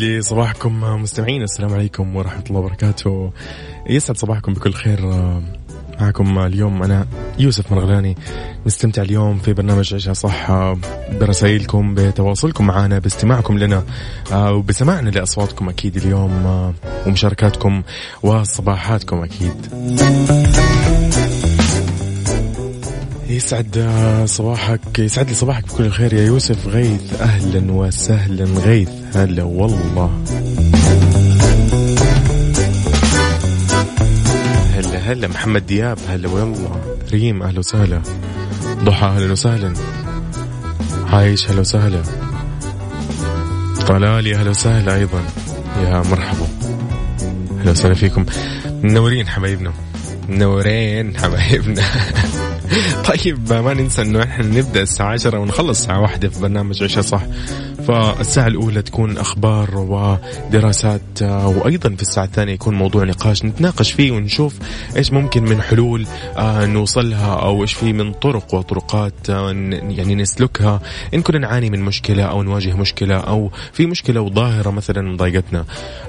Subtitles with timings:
[0.00, 1.42] لي صباحكم مستمعين.
[1.42, 3.32] السلام عليكم ورحمة الله وبركاته.
[3.86, 5.00] يسعد صباحكم بكل خير.
[6.00, 7.06] معكم اليوم أنا
[7.38, 8.16] يوسف مرغلاني.
[8.66, 10.52] نستمتع اليوم في برنامج عيشها صح
[11.12, 13.84] برسائلكم بتواصلكم معنا باستماعكم لنا
[14.32, 16.72] وبسماعنا لأصواتكم أكيد اليوم
[17.06, 17.82] ومشاركاتكم
[18.22, 19.66] وصباحاتكم أكيد.
[23.40, 23.90] يسعد
[24.26, 26.66] صباحك يسعد لي صباحك بكل الخير يا يوسف.
[26.66, 28.44] غيث أهلا وسهلا.
[28.44, 30.24] غيث هلا والله.
[34.74, 35.28] هلا هلا.
[35.28, 36.80] محمد دياب هلا والله.
[37.12, 38.02] ريم أهلا وسهلا.
[38.84, 39.74] ضحى أهلا وسهلا.
[41.06, 42.02] عايش أهلا وسهلا.
[43.88, 45.22] طلالي أهلا وسهلا أيضا.
[45.82, 46.46] يا مرحبا.
[47.60, 48.26] أهلا وسهلا فيكم.
[48.82, 49.72] منورين حبايبنا.
[50.28, 51.82] منورين حبايبنا.
[53.10, 57.22] طيب ما ننسى إنه إحنا نبدأ الساعة 10 ونخلص الساعة 1 في برنامج عشاء صح.
[57.88, 64.54] فالساعة الأولى تكون أخبار ودراسات وأيضا في الساعة الثانية يكون موضوع نقاش نتناقش فيه ونشوف
[64.96, 69.50] إيش ممكن من حلول آه، نوصلها أو إيش في من طرق وطرقات آه،
[69.88, 70.80] يعني نسلكها.
[71.14, 75.64] إن كنا نعاني من مشكلة أو نواجه مشكلة أو في مشكلة وظاهرة مثلا مضايقتنا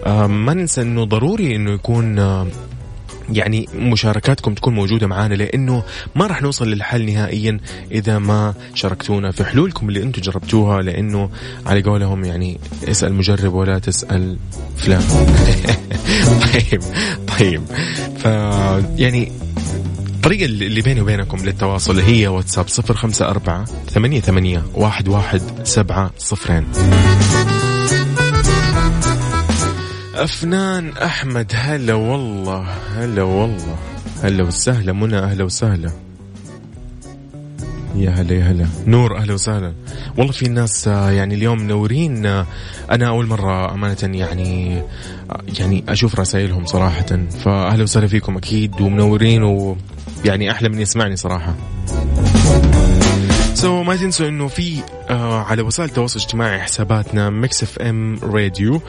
[0.05, 2.19] آه، ما ننسى أنه ضروري أنه يكون
[3.31, 5.83] يعني مشاركاتكم تكون موجودة معانا لأنه
[6.15, 7.59] ما راح نوصل للحل نهائيا
[7.91, 11.29] إذا ما شاركتونا في حلولكم اللي أنتم جربتوها لأنه
[11.65, 14.37] على قولهم يعني اسأل مجرب ولا تسأل
[14.77, 15.01] فلان.
[16.53, 16.81] طيب
[17.39, 17.61] طيب.
[18.17, 18.25] ف
[18.99, 19.31] يعني
[20.15, 26.11] الطريقة اللي بيني وبينكم للتواصل هي واتساب صفر خمسة أربعة ثمانية ثمانية واحد واحد سبعة
[26.17, 26.67] صفرين.
[30.23, 32.61] أفنان أحمد هلا والله
[32.97, 33.75] هلا والله.
[34.23, 35.91] هلا وسهلا منى أهلا وسهلا.
[37.95, 38.67] يا هلا يا هلا.
[38.87, 39.73] نور أهلا وسهلا.
[40.17, 42.45] والله في ناس آه، يعني اليوم منورين آه،
[42.91, 44.77] أنا أول مرة أمانة يعني
[45.31, 47.05] آه، يعني أشوف رسائلهم صراحة.
[47.43, 51.55] فأهلا وسهلا فيكم أكيد ومنورين ويعني أحلى من يسمعني صراحة.
[53.53, 54.81] so ما تنسوا إنه في
[55.49, 58.81] على وسائل التواصل الاجتماعي حساباتنا Mix FM Radio.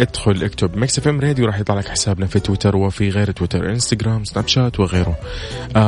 [0.00, 4.24] ادخل اكتب Mix FM Radio راح يطلع لك حسابنا في تويتر وفي غير تويتر انستغرام
[4.24, 5.16] سناب شات وغيره.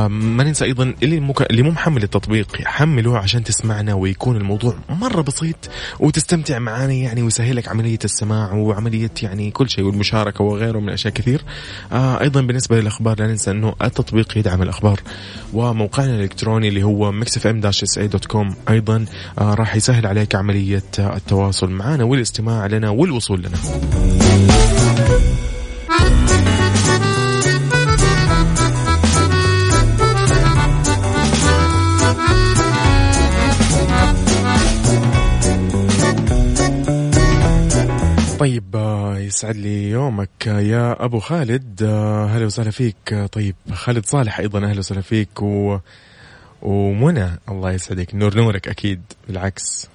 [0.07, 1.41] ما ننسى أيضا اللي مك...
[1.41, 5.55] اللي مو محمل التطبيق حمله عشان تسمعنا ويكون الموضوع مرة بسيط
[5.99, 11.13] وتستمتع معنا يعني ويسهل لك عملية السماع وعملية يعني كل شيء والمشاركة وغيره من أشياء
[11.13, 11.41] كثير.
[11.91, 14.99] آه أيضا بالنسبة للأخبار لا ننسى إنه التطبيق يدعم الأخبار
[15.53, 19.05] وموقعنا الإلكتروني اللي هو Mix FM dash SA dot com أيضا
[19.39, 23.57] آه راح يسهل عليك عملية التواصل معنا والاستماع لنا والوصول لنا.
[38.39, 40.47] طيب آه، يسعد لي يومك.
[40.47, 43.27] يا أبو خالد آه، هلا وسهلا فيك.
[43.31, 45.41] طيب خالد صالح أيضا أهلا وسهلا فيك.
[45.41, 45.77] و...
[46.61, 48.15] ومنى الله يسعدك.
[48.15, 49.87] نور نورك أكيد بالعكس.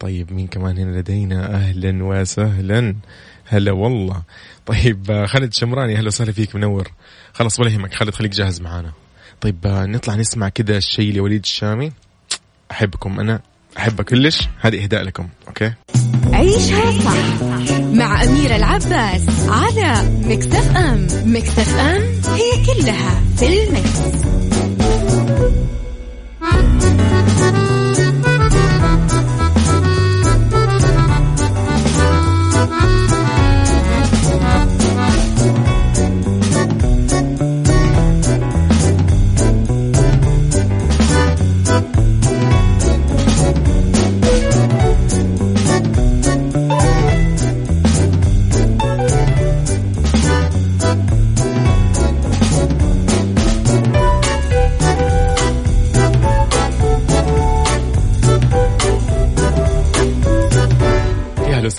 [0.00, 2.94] طيب مين كمان هنا لدينا؟ أهلا وسهلا.
[3.52, 4.22] هلا والله.
[4.66, 6.90] طيب خالد شمراني أهلا وسهلا فيك منور.
[7.32, 8.92] خلاص ولا يهمك خالد خليك جاهز معانا.
[9.40, 11.92] طيب نطلع نسمع كذا الشيء لوليد الشامي.
[12.70, 13.40] أحبكم أنا
[13.78, 14.48] أحبك كلش.
[14.60, 15.72] هذه إهداء لكم okay؟
[16.32, 17.42] عيشها صح
[17.82, 21.06] مع أميرة العباس على Mix FM.
[21.24, 22.02] Mix FM
[22.34, 24.00] هي كلها في المكس.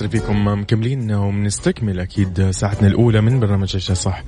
[0.10, 4.24] فيكم مكملين وبنستكمل أكيد ساعتنا الأولى من برنامج عيشها صح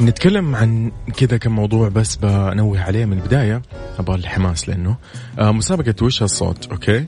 [0.00, 3.62] نتكلم عن كذا كم موضوع بس بنوه عليه من البداية.
[3.98, 4.96] أبغى الحماس لأنه.
[5.38, 7.06] آه، مسابقة وش الصوت؟ okay.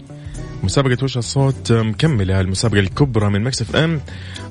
[0.63, 4.01] مسابقة وش الصوت؟ مكملة المسابقة الكبرى من Mix FM.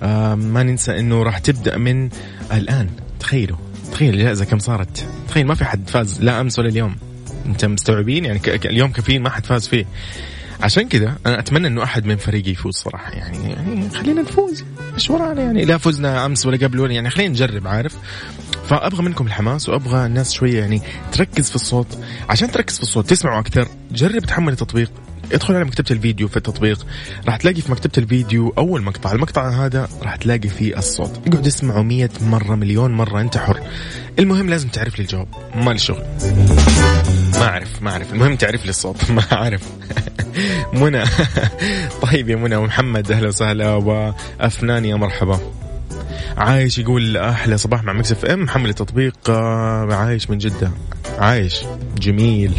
[0.03, 2.09] آه، ما ننسى إنه راح تبدأ من
[2.53, 2.89] الآن.
[3.19, 3.57] تخيلوا.
[3.91, 5.07] تخيل الجائزة كم صارت.
[5.27, 6.95] تخيل ما في حد فاز لا أمس ولا اليوم.
[7.45, 9.85] أنت مستوعبين؟ يعني اليوم كافيين ما حد فاز فيه.
[10.61, 14.63] عشان كذا أنا أتمنى إنه أحد من فريقي يفوز صراحة يعني يعني خلينا نفوز.
[14.93, 17.97] إيش ورانا يعني؟ لا فزنا أمس ولا قبل ولا يعني خلينا نجرب عارف؟
[18.67, 20.81] فأبغى منكم الحماس وأبغى الناس شوية يعني
[21.11, 21.97] تركز في الصوت.
[22.29, 24.91] عشان تركز في الصوت تسمعوا أكثر جرب تحمل التطبيق.
[25.31, 26.85] ادخل على مكتبة الفيديو في التطبيق
[27.27, 31.21] راح تلاقي في مكتبة الفيديو أول مقطع المقطع هذا راح تلاقي فيه الصوت.
[31.27, 33.59] اقعد اسمعه مية مرة مليون مرة أنت حر.
[34.19, 36.03] المهم لازم تعرف لي الجواب ما لي شغل.
[37.41, 38.13] ما أعرف ما أعرف.
[38.13, 39.11] المهم تعرف لي الصوت.
[39.11, 39.61] ما أعرف.
[40.73, 41.03] منى.
[42.11, 43.69] طيب يا منى ومحمد أهلا وسهلا.
[43.75, 45.39] وأفنان يا مرحبا.
[46.37, 48.39] عايش يقول أحلى صباح مع مكسف إم.
[48.43, 50.71] محمل التطبيق آه، عايش من جدة.
[51.19, 51.61] عايش.
[51.97, 52.53] جميل.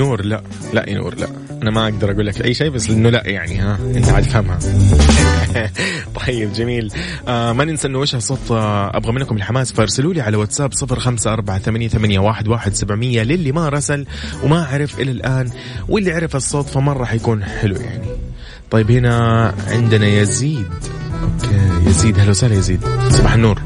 [0.00, 0.42] نور لا
[0.72, 1.28] لا يا نور لا.
[1.62, 4.58] أنا ما أقدر أقول لك أي شيء بس إنه لا يعني ها أنت عاد فهمها
[6.26, 6.92] طيب جميل.
[7.28, 10.98] آه ما ننسى إنه وش الصوت آه أبغى منكم الحماس فارسلوا لي على واتساب صفر
[11.00, 14.06] خمسة أربعة ثمانية, ثمانية واحد, واحد سبعمية للي ما رسل
[14.42, 15.50] وما عرف إلى الآن
[15.88, 18.06] واللي عرف الصوت فمرة حيكون حلو يعني.
[18.70, 20.66] طيب هنا عندنا يزيد.
[21.22, 22.18] أوكي يزيد.
[22.18, 22.80] هلا وسهلا يزيد.
[23.08, 23.60] صباح النور.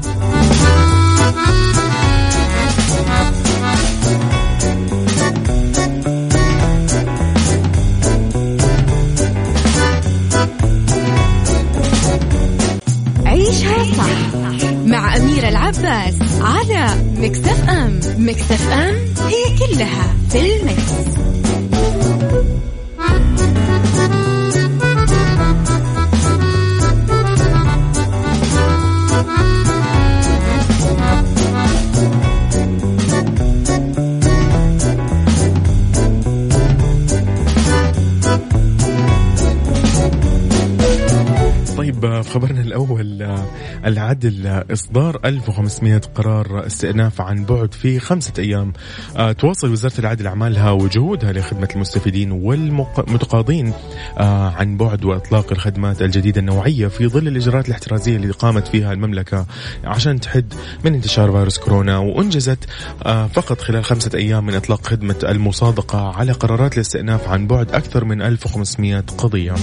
[17.25, 18.95] مكتف ام مكتف ام
[19.27, 20.91] هي كلها في المكس.
[42.35, 43.37] خبرنا الأول
[43.85, 48.73] العدل إصدار 1500 قرار استئناف عن بعد في خمسة أيام.
[49.17, 53.73] آه، تواصل وزارة العدل أعمالها وجهودها لخدمة المستفيدين والمتقاضين
[54.17, 59.45] آه، عن بعد وإطلاق الخدمات الجديدة النوعية في ظل الإجراءات الاحترازية اللي قامت فيها المملكة
[59.83, 60.53] عشان تحد
[60.85, 62.59] من انتشار فيروس كورونا وأنجزت
[63.05, 68.05] آه، فقط خلال خمسة أيام من إطلاق خدمة المصادقة على قرارات الاستئناف عن بعد أكثر
[68.05, 69.55] من 1500 قضية.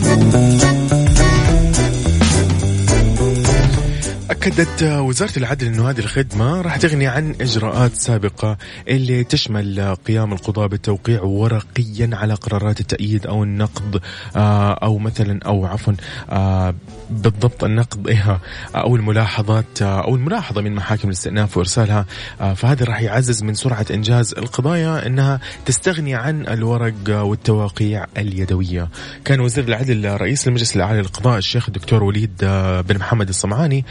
[4.33, 10.67] أكدت وزارة العدل أن هذه الخدمة راح تغني عن إجراءات سابقة اللي تشمل قيام القضاء
[10.67, 14.01] بالتوقيع ورقيا على قرارات التأييد أو النقض
[14.37, 15.93] آه، أو مثلا أو عفوا
[16.31, 16.75] آه،
[17.11, 18.41] بالضبط النقض إيها
[18.75, 22.07] أو الملاحظات آه، أو الملاحظة من محاكم الاستئناف وإرسالها.
[22.57, 28.89] فهذا راح يعزز من سرعة إنجاز القضايا أنها تستغني عن الورق والتواقيع اليدوية.
[29.25, 32.45] كان وزير العدل رئيس المجلس الأعلى للقضاء الشيخ الدكتور وليد
[32.89, 33.85] بن محمد الصمعاني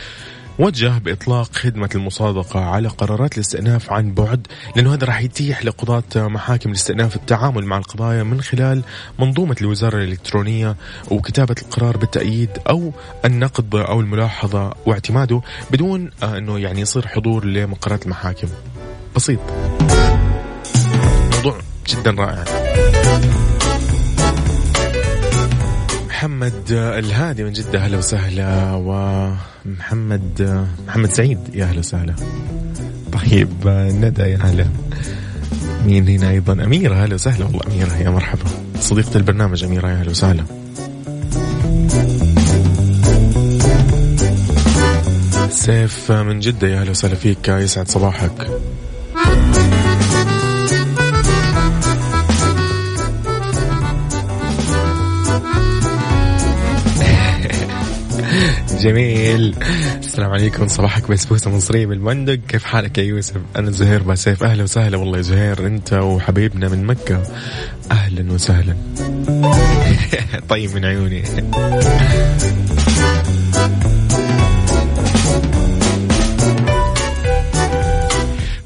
[0.62, 6.70] وجه بإطلاق خدمة المصادقة على قرارات الاستئناف عن بعد لأنه هذا راح يتيح لقضاة محاكم
[6.70, 8.84] الاستئناف التعامل مع القضايا من خلال
[9.20, 10.76] منظومة الوزارة الإلكترونية
[11.12, 12.92] وكتابة القرار بالتأييد أو
[13.26, 15.42] النقد أو الملاحظة واعتماده
[15.72, 18.48] بدون آه، أنه يعني يصير حضور لمقرات المحاكم.
[19.16, 19.40] بسيط.
[21.36, 22.44] موضوع جدا رائع.
[26.22, 28.74] محمد الهادي من جدة أهلا وسهلا.
[28.76, 32.16] ومحمد محمد سعيد يا أهلا وسهلا.
[33.12, 34.66] طيب ندى يا هلا.
[35.86, 37.46] مين هنا أيضا؟ أميرة أهلا وسهلا.
[37.46, 38.44] والله أميرة يا مرحبا.
[38.80, 40.44] صديقة البرنامج أميرة يا أهلا وسهلا.
[45.50, 47.48] سيف من جدة يا أهلا وسهلا فيك.
[47.48, 48.62] يسعد صباحك.
[58.82, 59.56] جميل.
[60.00, 60.68] السلام عليكم.
[60.68, 62.40] صباحك بسبوسه مصرية بالمندق.
[62.48, 65.68] كيف حالك يا يوسف؟ أنا زهير بسيف أهلا وسهلا والله يا زهير.
[65.68, 67.24] أنت وحبيبنا من مكة.
[67.92, 68.76] أهلا وسهلا.
[70.50, 71.24] طيب من عيوني.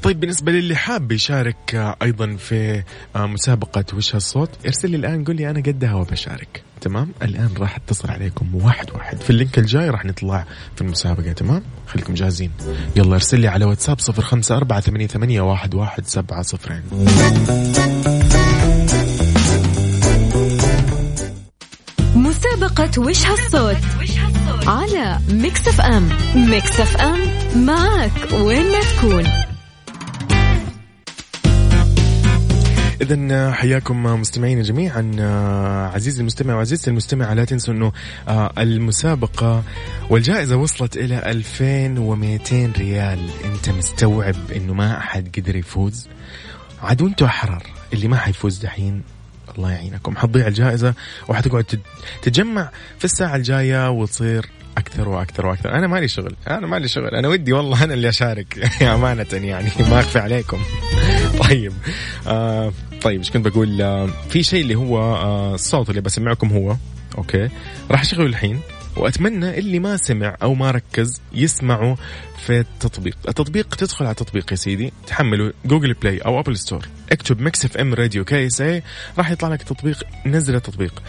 [0.06, 2.82] طيب بالنسبة للي حاب يشارك آه، أيضا في
[3.16, 7.76] آه، مسابقة وش هالصوت ارسل لي الآن قول لي أنا قدها وبشارك تمام؟ الآن راح
[7.76, 9.20] اتصل عليكم واحد واحد.
[9.20, 10.44] في اللينك الجاي راح نطلع
[10.76, 12.50] في المسابقة تمام؟ خليكم جاهزين.
[12.96, 14.06] يلا ارسل لي على واتساب 0548811700
[22.16, 23.76] مسابقة وش هالصوت؟
[24.66, 26.08] على Mix FM.
[26.34, 27.20] Mix FM
[27.66, 29.45] معك وين ما تكون.
[33.00, 35.12] إذا حياكم مستمعينا جميعا
[35.94, 37.92] عزيزي المستمع وعزيزتي المستمع لا تنسوا أنه
[38.58, 39.62] المسابقة
[40.10, 43.18] والجائزة وصلت إلى 2200 ريال.
[43.44, 46.08] أنت مستوعب أنه ما أحد قدر يفوز؟
[46.82, 47.62] عاد وانتوا أحرار.
[47.92, 49.02] اللي ما حيفوز دحين
[49.58, 50.16] الله يعينكم.
[50.16, 50.94] حتضيع الجائزة
[51.28, 51.80] وحتقعد
[52.22, 55.74] تتجمع في الساعة الجاية وتصير أكثر وأكثر وأكثر.
[55.74, 56.36] أنا مالي شغل.
[56.48, 57.14] أنا مالي شغل.
[57.14, 58.68] أنا ودي والله أنا اللي أشارك.
[58.82, 59.70] أمانة يعني.
[59.90, 60.58] ما أخفي عليكم.
[61.48, 61.72] طيب.
[62.26, 66.76] آه طيب إيش كنت بقول؟ آه في شيء اللي هو آه الصوت اللي بسمعكم هو.
[67.18, 67.48] okay.
[67.90, 68.60] راح أشغله الحين.
[68.96, 71.96] وأتمنى اللي ما سمع أو ما ركز يسمعه
[72.46, 73.16] في التطبيق.
[73.28, 74.92] التطبيق تدخل على التطبيق يا سيدي.
[75.06, 78.82] تحمله Google Play أو Apple Store اكتب Mix FM Radio KSA
[79.18, 81.02] راح يطلع لك تطبيق نزل التطبيق.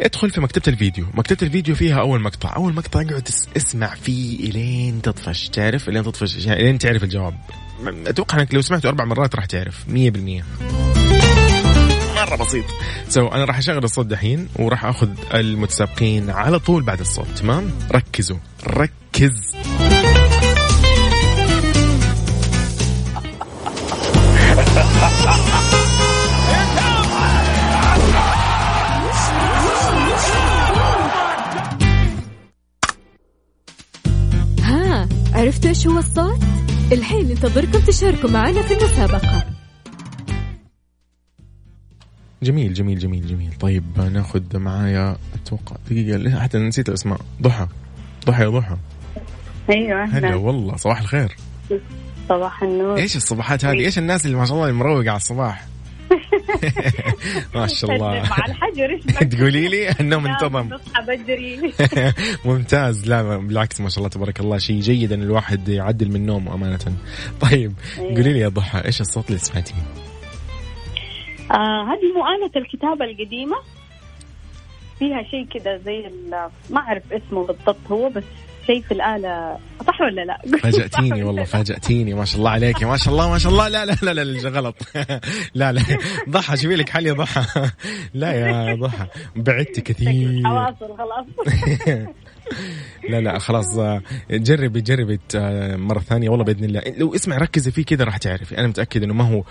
[0.00, 1.06] ادخل في مكتبة الفيديو.
[1.14, 2.56] مكتبة الفيديو فيها أول مقطع.
[2.56, 5.48] أول مقطع اقعد اسمع فيه إلين تطفش.
[5.48, 6.48] تعرف؟ إلين تطفش.
[6.48, 7.38] إلين تعرف الجواب.
[8.06, 9.88] أتوقع أنك لو سمعته أربع مرات راح تعرف.
[9.88, 10.44] مية بالمية.
[12.16, 12.64] مرة بسيط.
[13.08, 17.28] سو so, أنا راح أشغل الصوت دحين وراح أخذ المتسابقين على طول بعد الصوت.
[17.36, 18.38] تمام؟ ركزوا.
[18.66, 19.52] ركز.
[34.62, 36.40] ها عرفتوا إيش هو الصوت؟
[36.92, 39.44] الحين ننتظركم تشاركوا معنا في المسابقة.
[42.42, 43.52] جميل جميل جميل جميل.
[43.60, 47.20] طيب ناخذ معايا أتوقع دقيقة حتى نسيت الأسماء.
[47.42, 47.66] ضحى.
[48.26, 48.76] ضحى يا ضحى.
[49.70, 51.36] أيوه هلا والله صباح الخير.
[52.28, 52.96] صباح النور.
[52.96, 55.66] إيش الصباحات هذه؟ إيش الناس اللي ما شاء الله مروقة على الصباح؟
[57.54, 58.22] ما شاء الله.
[58.30, 60.68] مع الحجر إيش تقولي لي منتظم.
[60.68, 61.72] نصحى بدري.
[62.44, 63.08] ممتاز.
[63.08, 64.58] لا بالعكس ما شاء الله تبارك الله.
[64.58, 66.78] شيء جيد إن الواحد يعدل من نومه أمانة.
[67.40, 69.74] طيب قولي لي يا ضحى إيش الصوت اللي سمعتيه؟
[71.50, 73.56] آه هذه آلة الكتابة القديمة.
[74.98, 76.10] فيها شيء كذا زي
[76.70, 78.24] ما أعرف اسمه بالضبط هو بس
[78.66, 79.58] شيء في الآلة.
[79.86, 82.14] صح ولا لا؟ فاجأتيني والله فاجأتيني.
[82.14, 83.68] ما شاء الله عليك ما شاء الله ما شاء الله.
[83.68, 84.76] لا لا لا لا, لا غلط.
[85.54, 85.82] لا لا.
[86.28, 87.70] ضحى شوفي لك حل يا ضحى.
[88.14, 89.06] لا يا ضحى.
[89.36, 90.42] بعدتي كثير.
[90.44, 91.26] حواصل خلاص.
[93.08, 93.78] لا لا خلاص.
[94.30, 95.18] جربي جربي
[95.76, 96.28] مرة ثانية.
[96.28, 96.82] والله بإذن الله.
[96.98, 98.58] لو اسمع ركزي فيه كذا راح تعرفي.
[98.58, 99.44] أنا متأكد إنه ما هو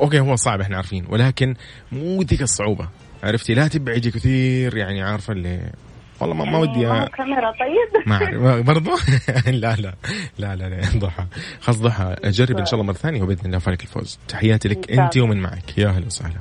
[0.00, 1.54] أوكي هو صعب إحنا عارفين ولكن
[1.92, 2.88] مو ذيك الصعوبة.
[3.22, 5.72] عرفتي؟ لا تبعدي كثير يعني عارفة اللي
[6.20, 8.08] والله ما, ما ودي ما كاميرا طيب.
[8.08, 8.90] ما برضو؟
[9.46, 9.94] لا لا
[10.38, 11.24] لا لا لا ضحى.
[11.60, 12.16] خلاص ضحى.
[12.24, 14.18] جرب إن شاء الله مرة ثانية وبإذن الله فالك الفوز.
[14.28, 15.78] تحياتي لك أنت ومن معك.
[15.78, 16.40] يا هلا وسهلا.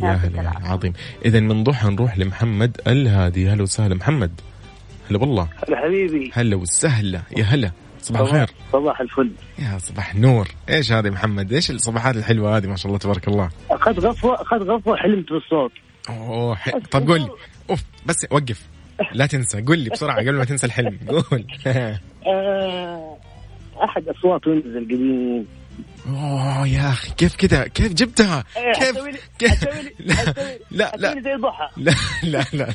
[0.00, 0.92] يا هلا عظيم.
[1.24, 3.48] اذا من ضحى نروح لمحمد الهادي.
[3.48, 3.94] هلا وسهلا.
[3.94, 4.40] محمد
[5.10, 5.48] هلا والله.
[5.68, 6.30] هلا حبيبي.
[6.34, 7.22] هلا وسهلا.
[7.36, 7.70] يا هلا.
[8.02, 8.50] صباح الخير.
[8.72, 9.30] صباح الفل.
[9.58, 10.48] يا صباح النور.
[10.68, 13.50] إيش هذه محمد؟ إيش الصباحات الحلوة هذه؟ ما شاء الله تبارك الله.
[13.70, 15.72] اخذت غفوة اخذت غفوة حلمت بالصوت.
[16.08, 16.70] أوه ح...
[16.90, 17.28] طب قول لي.
[17.70, 18.75] أوف بس وقف.
[19.12, 19.62] لا تنسى.
[19.62, 20.98] قول لي بسرعة قبل ما تنسى الحلم.
[21.08, 21.46] قول.
[23.84, 25.46] أحد أصوات ويندوز القديم.
[26.08, 28.96] أوه يا أخي كيف كذا كيف جبتها؟ كيف؟
[29.38, 29.64] كيف؟
[30.70, 31.14] لا لا لا
[31.76, 32.74] لا لا لا.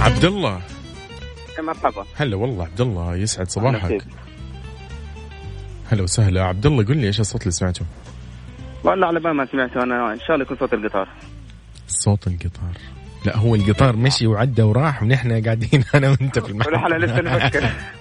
[0.00, 0.60] عبد الله
[1.72, 2.04] مرحبا.
[2.16, 4.04] هلا والله عبد الله يسعد صباحك.
[5.90, 6.42] هلا وسهلا.
[6.44, 7.84] عبد الله قل لي إيش الصوت اللي سمعته؟
[8.84, 10.12] والله على بال ما سمعته أنا.
[10.12, 11.08] إن شاء الله يكون صوت القطار.
[11.88, 12.74] صوت القطار.
[13.26, 17.00] لا هو القطار مشي وعدى وراح ونحن قاعدين أنا وأنت في المحل.
[17.02, 17.70] لسه نفكر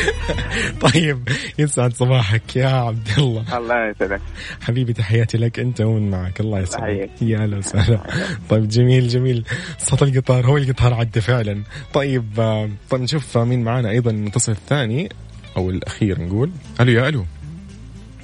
[0.92, 3.58] طيب يسعد صباحك يا عبد الله.
[3.58, 4.20] الله يسعدك.
[4.60, 6.40] حبيبي تحياتي لك أنت ومن معك.
[6.40, 7.10] الله يسعدك.
[7.22, 8.00] يا هلا وسهلا.
[8.48, 9.44] طيب جميل جميل.
[9.78, 11.62] صوت القطار هو القطار عدى فعلا.
[11.94, 13.90] طيب آه، طيب نشوف مين معانا.
[13.90, 15.08] أيضا المتصل الثاني
[15.56, 16.50] أو الأخير نقول.
[16.80, 17.24] ألو يا ألو.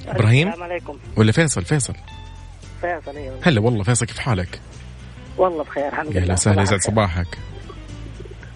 [0.07, 0.97] إبراهيم؟ السلام عليكم.
[1.15, 1.93] ولا فيصل؟ فيصل.
[2.81, 4.59] فيصل أيوه هلا والله فيصل كيف حالك؟
[5.37, 6.21] والله بخير الحمد يا لله.
[6.23, 7.37] أهلا وسهلا يسعد صباح صباحك.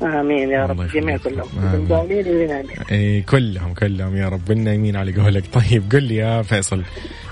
[0.04, 1.18] آمين يا رب الجميع.
[1.18, 1.50] كلهم.
[1.58, 1.82] آمين.
[1.82, 4.52] مداولين يمين إيه كلهم كلهم يا رب.
[4.52, 5.44] إنا يمين على قولك.
[5.54, 6.84] طيب قل لي يا فيصل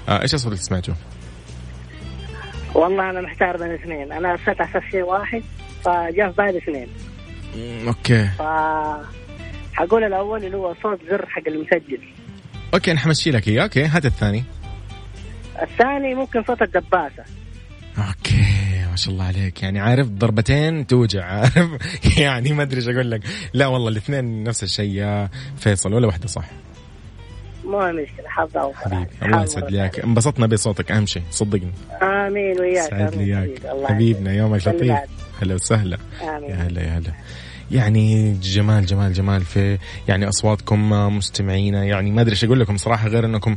[0.10, 0.94] آه إيش الصوت اللي سمعته؟
[2.75, 4.12] والله أنا محتار بين اثنين.
[4.12, 5.44] أنا فتح أساس شيء واحد
[5.86, 6.88] فجاء في بالي اثنين.
[7.88, 8.25] okay.
[8.25, 8.42] ف
[9.74, 12.00] حقول الأول اللي هو صوت زر حق المسجل.
[12.74, 13.63] okay حمشي لك إياه.
[13.63, 14.44] okay هات الثاني.
[15.62, 17.24] الثاني ممكن صوت الدباسة.
[17.98, 18.46] okay.
[18.91, 19.63] ما شاء الله عليك.
[19.63, 21.69] يعني عارف ضربتين توجع عارف؟
[22.17, 23.21] يعني ما أدري إيش أقول لك.
[23.53, 26.45] لا والله الاثنين نفس الشيء يا فيصل ولا واحدة صح؟
[27.65, 31.71] مو مشكلة حظ حبيبي الله يسعد لي اياك انبسطنا بصوتك أهم شيء صدقني.
[32.01, 34.67] آمين وياك سعد لي اياك حبيبنا يومك.
[34.67, 34.97] لطيف.
[35.41, 35.97] هلا وسهلا.
[36.21, 37.12] يا هلا يا هلا.
[37.71, 39.77] يعني جمال جمال جمال في
[40.08, 43.56] يعني أصواتكم مستمعينا يعني ما أدري إيش أقول لكم صراحة غير إنكم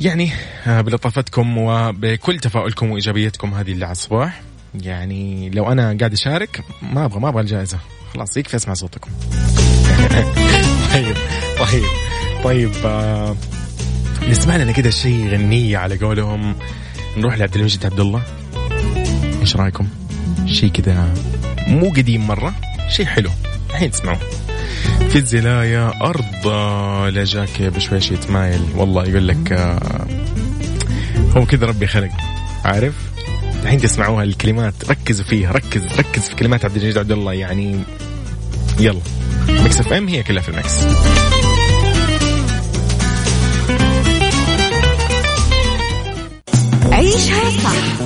[0.00, 0.30] يعني
[0.66, 4.40] آه، بلطافتكم وبكل تفاؤلكم وإيجابيتكم هذه اللي على الصباح.
[4.74, 7.78] يعني لو أنا قاعد أشارك ما أبغى ما أبغى الجائزة.
[8.14, 9.10] خلاص يكفي أسمع صوتكم.
[10.92, 11.16] طيب
[11.58, 11.84] طيب
[12.44, 13.36] طيب آه
[14.28, 16.56] نسمع لنا كده شيء غنية على قولهم.
[17.16, 18.22] نروح لعبد المجيد عبد الله.
[19.40, 19.88] إيش رأيكم؟
[20.46, 21.14] شيء كده
[21.68, 22.54] مو قديم مرة
[22.88, 23.30] شيء حلو.
[23.70, 24.45] الحين تسمعوه.
[25.08, 30.06] في الزلاية أرض آه، لجاك بشويش يتمايل والله يقول لك آه،
[31.36, 32.10] هو كذا ربي خلق.
[32.64, 32.94] عارف؟
[33.62, 37.80] الحين تسمعوها الكلمات ركزوا فيها ركز ركز في كلمات عبد المجيد عبد الله يعني
[38.80, 39.00] يلا.
[39.48, 40.72] Mix FM هي كلها في المكس
[46.92, 48.05] عيشها صح.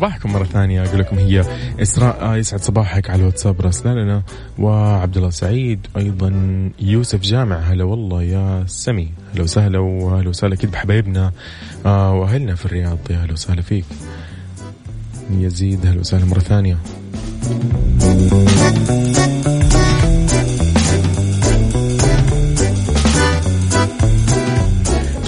[0.00, 0.82] صباحكم مرة ثانية.
[0.84, 1.44] أقول لكم هي
[1.82, 4.22] إسراء آه، يسعد صباحك على الواتساب راسلنا
[4.58, 6.32] وعبد الله سعيد أيضا
[6.80, 9.08] يوسف جامع هلا والله يا سمي.
[9.34, 11.32] هلا وسهلا وهلا وسهلا أكيد بحبايبنا.
[11.86, 13.84] آه، وأهلنا في الرياض يا هلا وسهلا فيك.
[15.30, 16.76] يزيد هلا وسهلا مرة ثانية.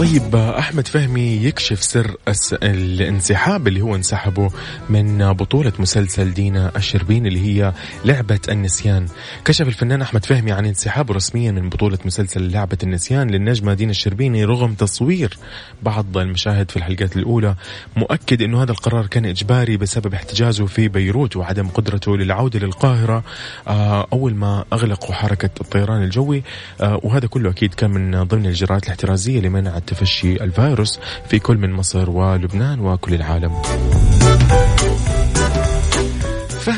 [0.02, 2.16] طيب أحمد فهمي يكشف سر
[2.62, 4.50] الانسحاب اللي هو انسحبه
[4.90, 7.72] من بطولة مسلسل دينا الشربين اللي هي
[8.04, 9.06] لعبة النسيان.
[9.44, 14.44] كشف الفنان أحمد فهمي عن انسحابه رسميا من بطولة مسلسل لعبة النسيان للنجمة دينا الشربيني
[14.44, 15.38] رغم تصوير
[15.82, 17.54] بعض المشاهد في الحلقات الأولى.
[17.96, 23.24] مؤكد إنه هذا القرار كان إجباري بسبب احتجازه في بيروت وعدم قدرته للعودة للقاهرة
[23.68, 26.42] آه، أول ما أغلقوا حركة الطيران الجوي
[26.80, 31.72] آه، وهذا كله أكيد كان من ضمن الإجراءات الاحترازية لمنع تفشي الفيروس في كل من
[31.72, 33.52] مصر ولبنان وكل العالم.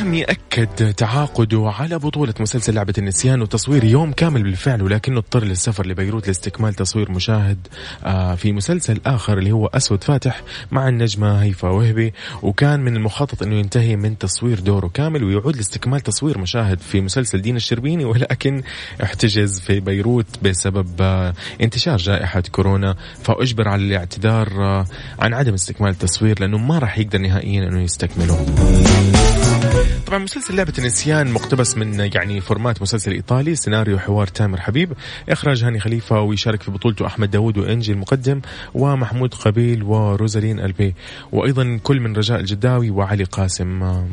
[0.04, 5.86] فهمي أكد تعاقده على بطولة مسلسل لعبة النسيان وتصوير يوم كامل بالفعل ولكنه اضطر للسفر
[5.86, 7.58] لبيروت لاستكمال تصوير مشاهد
[8.04, 12.12] آه، في مسلسل آخر اللي هو أسود فاتح مع النجمة هيفا وهبي.
[12.42, 17.42] وكان من المخطط أنه ينتهي من تصوير دوره كامل ويعود لاستكمال تصوير مشاهد في مسلسل
[17.42, 18.62] دين الشربيني ولكن
[19.02, 22.96] احتجز في بيروت بسبب آه، انتشار جائحة كورونا.
[23.22, 24.86] فأجبر على الاعتذار آه،
[25.18, 28.46] عن عدم استكمال التصوير لأنه ما راح يقدر نهائيا أنه يستكمله.
[30.06, 34.92] طبعا مسلسل لعبة النسيان مقتبس من يعني format مسلسل إيطالي سيناريو حوار تامر حبيب
[35.28, 38.40] إخراج هاني خليفة ويشارك في بطولته أحمد داوود وإنجي المقدم
[38.74, 40.94] ومحمود قابيل وروزالين البيه
[41.32, 43.82] وأيضا كل من رجاء الجداوي وعلي قاسم.
[43.82, 44.06] آه،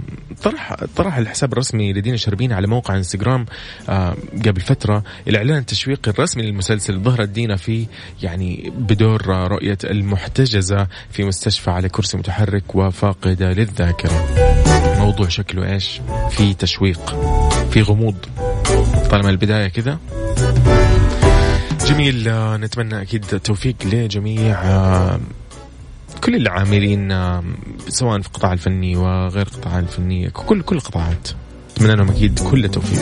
[0.43, 3.45] طرح طرح الحساب الرسمي لدينا شربين على موقع إنستغرام
[3.89, 6.99] آه، قبل فترة الإعلان التشويقي الرسمي للمسلسل.
[6.99, 7.87] ظهرت دينا في
[8.23, 14.50] يعني بدور رؤية المحتجزة في مستشفى على كرسي متحرك وفاقدة للذاكرة.
[14.99, 17.15] موضوع شكله إيش؟ في تشويق
[17.71, 18.15] في غموض.
[19.11, 19.99] طالما البداية كذا
[21.85, 24.61] جميل نتمنى أكيد التوفيق لجميع
[26.23, 27.09] كل العاملين
[27.87, 31.29] سواء في القطاع الفني وغير القطاع الفني كل كل القطاعات.
[31.75, 33.01] اتمنى لهم أكيد كل التوفيق.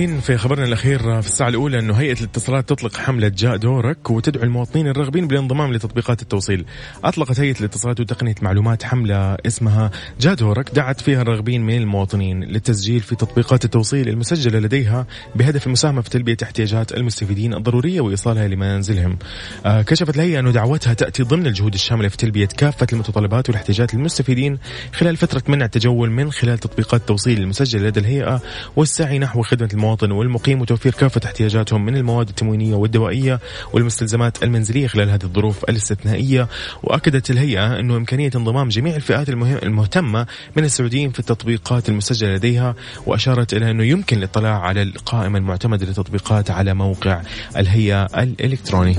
[0.00, 4.42] مكملين في خبرنا الأخير في الساعة الأولى أنه هيئة الاتصالات تطلق حملة جاء دورك وتدعو
[4.42, 6.64] المواطنين الراغبين بالانضمام لتطبيقات التوصيل.
[7.04, 13.00] أطلقت هيئة الاتصالات وتقنية معلومات حملة اسمها جاء دورك دعت فيها الراغبين من المواطنين للتسجيل
[13.00, 19.18] في تطبيقات التوصيل المسجلة لديها بهدف المساهمة في تلبية احتياجات المستفيدين الضرورية وإيصالها لمنازلهم.
[19.66, 24.58] آه كشفت الهيئة أنه دعوتها تأتي ضمن الجهود الشاملة في تلبية كافة المتطلبات والاحتياجات المستفيدين
[24.92, 28.42] خلال فترة منع التجول من خلال تطبيقات التوصيل المسجلة لدى الهيئة
[28.76, 33.40] والسعي نحو خدمة المواطن والمقيم وتوفير كافة احتياجاتهم من المواد التموينية والدوائية
[33.72, 36.48] والمستلزمات المنزلية خلال هذه الظروف الاستثنائية.
[36.82, 39.28] وأكدت الهيئة أنه إمكانية انضمام جميع الفئات
[39.62, 40.26] المهتمة
[40.56, 42.74] من السعوديين في التطبيقات المسجلة لديها
[43.06, 47.22] وأشارت إلى أنه يمكن الاطلاع على القائمة المعتمدة للتطبيقات على موقع
[47.56, 48.96] الهيئة الإلكتروني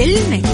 [0.00, 0.50] في المكس.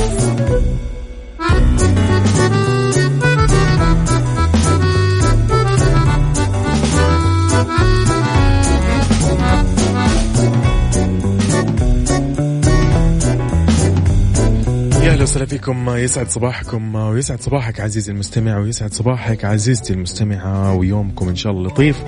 [15.22, 21.52] وسهلا فيكم يسعد صباحكم ويسعد صباحك عزيزي المستمع ويسعد صباحك عزيزتي المستمعة ويومكم إن شاء
[21.52, 22.02] الله لطيف.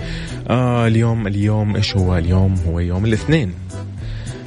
[0.49, 3.55] آه اليوم اليوم إيش هو؟ اليوم هو يوم الاثنين.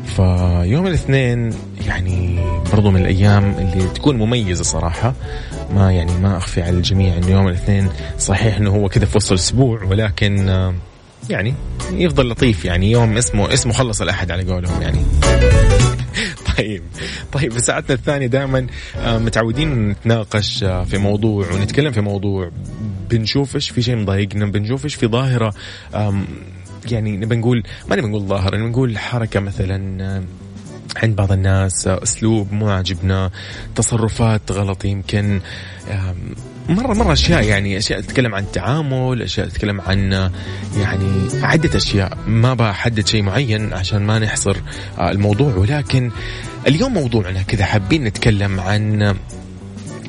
[0.05, 1.49] فيوم الاثنين
[1.87, 2.39] يعني
[2.73, 5.13] برضو من الأيام اللي تكون مميزة صراحة.
[5.73, 7.89] ما يعني ما أخفي على الجميع إنه يوم الاثنين
[8.19, 10.73] صحيح إنه هو كذا في وسط الأسبوع ولكن آه،
[11.29, 11.53] يعني
[11.91, 14.99] يفضل لطيف يعني يوم اسمه اسمه خلص الأحد على قولهم يعني.
[16.57, 16.83] طيب
[17.31, 18.67] طيب في ساعتنا الثانية دائما
[18.97, 22.51] آه، متعودين نتناقش آه، في موضوع ونتكلم في موضوع.
[23.09, 25.53] بنشوف إيش في شيء مضايقنا بنشوف إيش في ظاهرة
[26.91, 30.23] يعني نبي نقول ما نبي نقول ظاهرة نبي نقول حركة مثلا
[30.97, 33.31] عند بعض الناس أسلوب مو عاجبنا
[33.75, 35.41] تصرفات غلط يمكن
[35.91, 36.15] آم،
[36.69, 40.11] مرة مرة أشياء يعني أشياء تتكلم عن التعامل أشياء تتكلم عن
[40.77, 42.17] يعني عدة أشياء.
[42.27, 44.57] ما بحدد شيء معين عشان ما نحصر
[44.99, 45.55] آه، الموضوع.
[45.55, 46.11] ولكن
[46.67, 49.15] اليوم موضوعنا كذا حابين نتكلم عن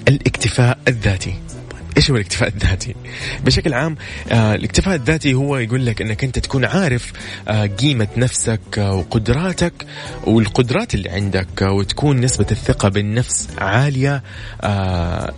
[0.08, 1.34] الاكتفاء الذاتي.
[1.96, 2.94] إيش هو الاكتفاء الذاتي؟
[3.44, 3.96] بشكل عام
[4.32, 7.12] آه الاكتفاء الذاتي هو يقول لك إنك أنت تكون عارف
[7.48, 9.72] آه قيمة نفسك آه وقدراتك
[10.24, 14.22] والقدرات اللي عندك وتكون نسبة الثقة بالنفس عالية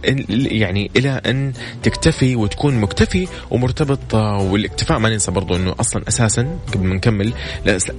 [0.05, 6.59] ال- يعني إلى أن تكتفي وتكون مكتفي ومرتبط والاكتفاء ما ننسى برضو إنه أصلا أساسا
[6.75, 7.33] قبل ما نكمل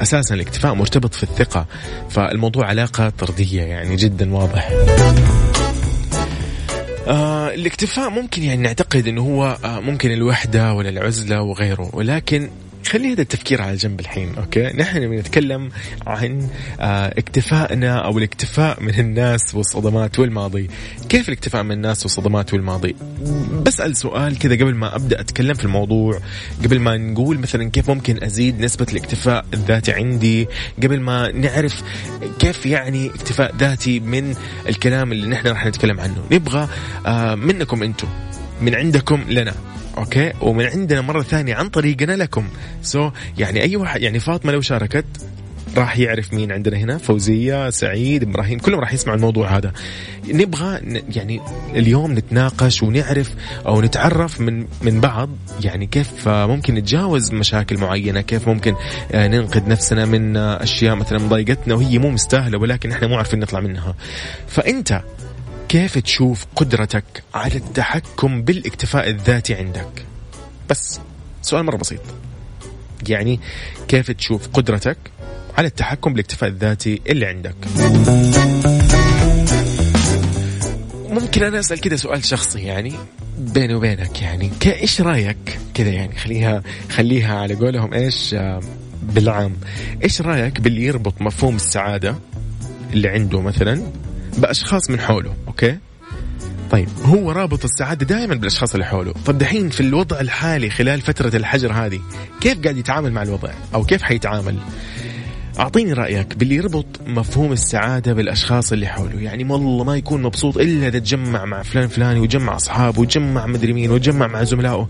[0.02, 1.65] أساسا الاكتفاء مرتبط في الثقة
[2.10, 4.70] فالموضوع علاقة طردية يعني جدا واضح
[7.08, 12.50] آه الاكتفاء ممكن يعني نعتقد إنه هو آه ممكن الوحدة ولا العزلة وغيره ولكن
[12.88, 15.69] خلي هذا التفكير على جنب الحين أوكي؟ نحن بنتكلم
[16.08, 16.48] عن
[16.80, 20.69] آه اكتفائنا أو الاكتفاء من الناس والصدمات والماضي.
[21.10, 22.95] كيف الاكتفاء من الناس والصدمات والماضي؟
[23.65, 26.19] بسال سؤال كذا قبل ما أبدأ أتكلم في الموضوع.
[26.63, 30.48] قبل ما نقول مثلا كيف ممكن أزيد نسبة الاكتفاء الذاتي عندي
[30.84, 31.84] قبل ما نعرف
[32.39, 34.36] كيف يعني اكتفاء ذاتي من
[34.69, 36.24] الكلام اللي نحن راح نتكلم عنه.
[36.32, 36.67] نبغى
[37.06, 38.08] آه منكم أنتم
[38.62, 39.54] من عندكم لنا.
[39.98, 42.48] okay؟ ومن عندنا مرة ثانية عن طريقنا لكم.
[42.82, 45.06] so, يعني أي واحد يعني فاطمة لو شاركت
[45.78, 46.98] راح يعرف مين عندنا هنا.
[46.98, 49.72] فوزية سعيد إبراهيم كلهم راح يسمعوا الموضوع هذا.
[50.28, 50.80] نبغى
[51.16, 51.42] يعني
[51.76, 53.34] اليوم نتناقش ونعرف
[53.66, 55.30] أو نتعرف من من بعض
[55.64, 58.76] يعني كيف ممكن نتجاوز مشاكل معينة كيف ممكن
[59.12, 63.60] آه، ننقذ نفسنا من أشياء مثلا مضايقتنا وهي مو مستاهلة ولكن إحنا مو عارفين نطلع
[63.60, 63.96] منها.
[64.48, 65.02] فأنت
[65.69, 70.06] كيف تشوف قدرتك على التحكم بالاكتفاء الذاتي عندك؟
[70.69, 70.99] بس
[71.41, 72.01] سؤال مرة بسيط.
[73.10, 73.39] يعني
[73.88, 74.97] كيف تشوف قدرتك
[75.58, 77.56] على التحكم بالاكتفاء الذاتي اللي عندك؟
[81.10, 82.93] ممكن أنا أسأل كذا سؤال شخصي يعني
[83.38, 88.36] بيني وبينك يعني إيش رأيك كذا يعني؟ خليها خليها على قولهم إيش
[89.04, 89.56] بالعام.
[90.04, 92.15] إيش رأيك باللي يربط مفهوم السعادة
[92.93, 93.91] اللي عنده مثلا
[94.38, 95.78] بأشخاص من حوله أوكي؟
[96.71, 99.13] طيب هو رابط السعادة دائما بالأشخاص اللي حوله.
[99.26, 102.00] طب دحين في الوضع الحالي خلال فترة الحجر هذه
[102.41, 104.58] كيف قاعد يتعامل مع الوضع؟ أو كيف حيتعامل؟
[105.60, 109.21] أعطيني رأيك باللي يربط مفهوم السعادة بالأشخاص اللي حوله.
[109.21, 113.74] يعني والله ما يكون مبسوط إلا إذا تجمع مع فلان فلاني ويجمع أصحابه ويجمع مدري
[113.74, 114.88] مين ويجمع مع زملائه.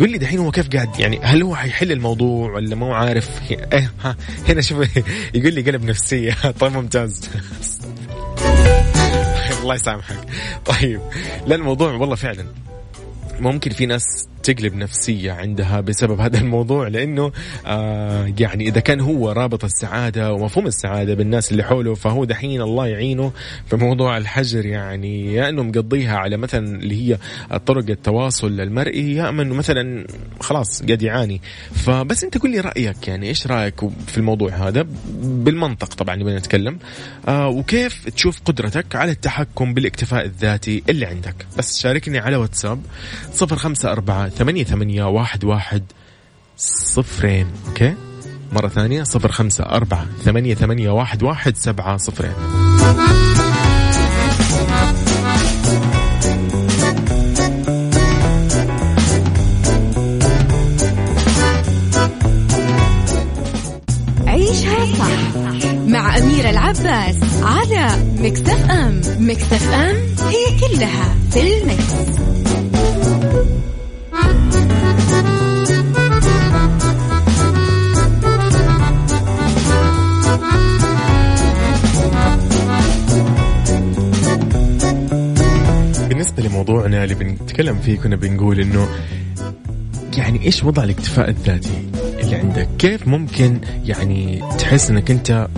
[0.00, 3.92] قل لي دحين هو كيف قاعد يعني هل هو حيحل الموضوع ولا مو عارف؟ إيه
[4.48, 4.98] هنا شوف
[5.34, 7.20] يقول لي قلب نفسية طيب ممتاز.
[9.62, 10.28] الله يسامحك.
[10.64, 11.00] طيب
[11.46, 12.46] لا الموضوع والله فعلا
[13.40, 17.32] ممكن في ناس تقلب نفسية عندها بسبب هذا الموضوع لأنه
[17.66, 22.86] آه يعني إذا كان هو رابط السعادة ومفهوم السعادة بالناس اللي حوله فهو دحين الله
[22.86, 23.32] يعينه
[23.66, 27.18] في موضوع الحجر يعني يا أنه مقضيها على مثلا اللي هي
[27.66, 30.06] طرق التواصل المرئي يا أما أنه مثلا
[30.40, 31.40] خلاص قاعد يعاني.
[31.74, 34.86] فبس أنت قل لي رأيك يعني إيش رأيك في الموضوع هذا؟
[35.22, 36.78] بالمنطق طبعا نبي نتكلم.
[37.28, 42.82] آه وكيف تشوف قدرتك على التحكم بالاكتفاء الذاتي اللي عندك؟ بس شاركني على واتساب
[43.32, 45.82] صفر خمسة أربعة ثمانية ثمانية واحد واحد
[46.56, 47.46] صفرين.
[47.68, 47.94] أوكي؟
[48.52, 50.06] مرة ثانية صفر خمسة أربعة.
[50.24, 52.32] ثمانية ثمانية واحد واحد سبعة صفرين.
[64.26, 65.40] عيشها صح
[65.86, 67.88] مع أميرة العباس على
[68.18, 69.00] مكتف أم.
[69.18, 69.96] مكتف أم
[70.28, 72.49] هي كلها في المكس.
[86.30, 88.88] بالنسبة لموضوعنا اللي بنتكلم فيه كنا بنقول إنه
[90.16, 91.88] يعني إيش وضع الاكتفاء الذاتي
[92.20, 95.48] اللي عندك؟ كيف ممكن يعني تحس إنك أنت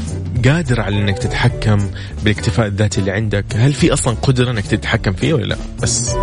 [0.44, 1.88] قادر على إنك تتحكم
[2.24, 6.14] بالاكتفاء الذاتي اللي عندك؟ هل في أصلا قدرة إنك تتحكم فيه ولا لا؟ بس.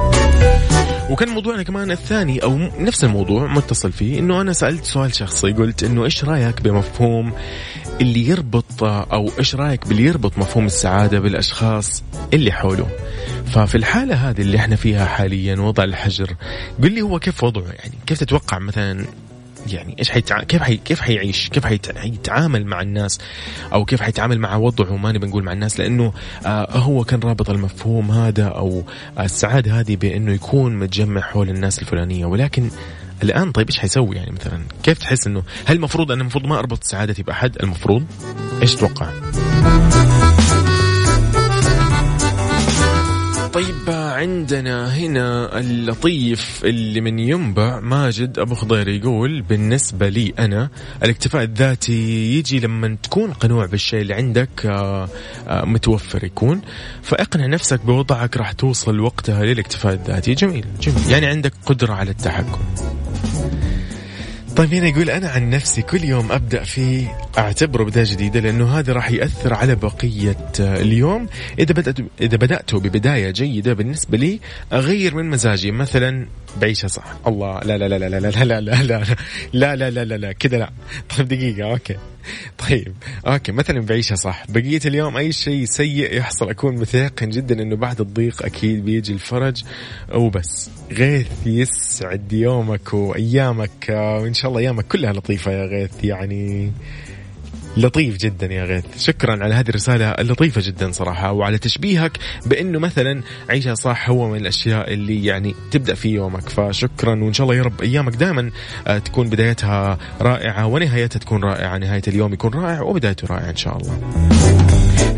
[1.10, 5.84] وكان موضوعنا كمان الثاني أو نفس الموضوع متصل فيه إنه أنا سألت سؤال شخصي قلت
[5.84, 7.34] إنه إيش رأيك بمفهوم
[8.02, 12.88] اللي يربط أو إيش رأيك باللي يربط مفهوم السعادة بالأشخاص اللي حوله؟
[13.46, 16.36] ففي الحالة هذه اللي إحنا فيها حاليا وضع الحجر
[16.84, 19.06] قل لي هو كيف وضعه؟ يعني كيف تتوقع مثلا
[19.68, 20.44] يعني إيش حيتع...
[20.44, 20.78] كيف حي...
[20.78, 21.98] كيف حيعيش؟ كيف حيت...
[21.98, 23.20] حيتعامل مع الناس؟
[23.74, 26.14] أو كيف حيتعامل مع وضعه؟ ما نبي نقول مع الناس لأنه
[26.46, 28.84] آه هو كان رابط المفهوم هذا أو
[29.20, 32.26] السعادة هذه بإنه يكون متجمع حول الناس الفلانية.
[32.26, 32.70] ولكن
[33.24, 36.84] الآن طيب إيش حيسوي يعني مثلا؟ كيف تحس إنه هل المفروض أنا المفروض ما أربط
[36.84, 38.06] سعادتي بأحد؟ المفروض
[38.62, 39.10] إيش تتوقع؟
[43.54, 50.70] طيب عندنا هنا اللطيف اللي من ينبع ماجد أبو خضير يقول بالنسبة لي أنا
[51.04, 55.10] الاكتفاء الذاتي يجي لما تكون قنوع بالشيء اللي عندك آه،
[55.48, 56.62] آه، متوفر يكون.
[57.02, 60.34] فاقنع نفسك بوضعك راح توصل وقتها للاكتفاء الذاتي.
[60.34, 61.12] جميل جميل.
[61.12, 62.62] يعني عندك قدرة على التحكم.
[64.60, 68.94] طيب هنا يقول أنا عن نفسي كل يوم ابدا فيه اعتبره بدايه جديده لأنه هذا
[68.94, 71.28] راح ياثر على بقيه اليوم
[71.60, 74.40] اذا بدات اذا بداته ببدايه جيده بالنسبة لي
[74.74, 76.28] اغير من مزاجي مثلا
[76.62, 79.04] بعيشها صح الله لا لا لا لا لا لا لا لا لا
[79.54, 80.72] لا لا لا لا لا كذا لا
[81.18, 81.98] طيب دقيقه أوكي
[82.70, 82.94] طيب
[83.28, 88.02] أوكي مثلا بعيشها صح بقيه اليوم اي شيء سيء يحصل اكون متيقن جدا انه بعد
[88.02, 89.64] الضيق أكيد بيجي الفرج
[90.14, 96.72] وبس غيث يسعد يومك وأيامك وإن شاء الله أيامك كلها لطيفة يا غيث يعني
[97.78, 98.86] لطيف جدا يا غيث.
[98.98, 102.12] شكرا على هذه الرسالة اللطيفة جدا صراحة وعلى تشبيهك
[102.46, 106.50] بأنه مثلا عيشها صح هو من الأشياء اللي يعني تبدأ في يومك.
[106.50, 108.52] فشكرا وإن شاء الله يا رب أيامك دائما
[108.88, 113.78] آه، تكون بدايتها رائعة ونهايتها تكون رائعة نهاية اليوم يكون رائع وبدايته رائعة إن شاء
[113.78, 114.49] الله.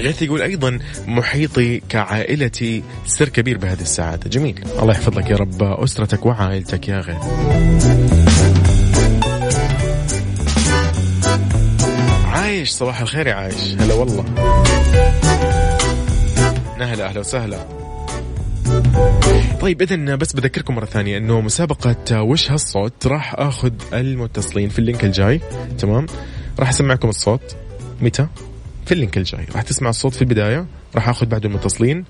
[0.01, 4.63] غيث يقول أيضا محيطي كعائلتي سر كبير بهذه السعاده جميل.
[4.79, 5.63] الله يحفظ لك يا رب.
[5.63, 7.23] أسرتك وعائلتك يا غيث
[12.25, 13.75] عايش صباح الخير يا عايش.
[13.79, 14.25] هلا والله.
[16.79, 17.67] هلا أهلا وسهلا.
[19.61, 25.03] طيب اذا بس بذكركم مرة ثانية إنه مسابقة وش هالصوت؟ راح آخذ المتصلين في اللينك
[25.03, 25.41] الجاي.
[25.77, 26.05] تمام؟
[26.59, 27.55] راح أسمعكم الصوت.
[28.01, 28.27] متى؟
[28.91, 32.05] في اللينك الجاي راح تسمع الصوت في البداية راح آخذ بعده المتصلين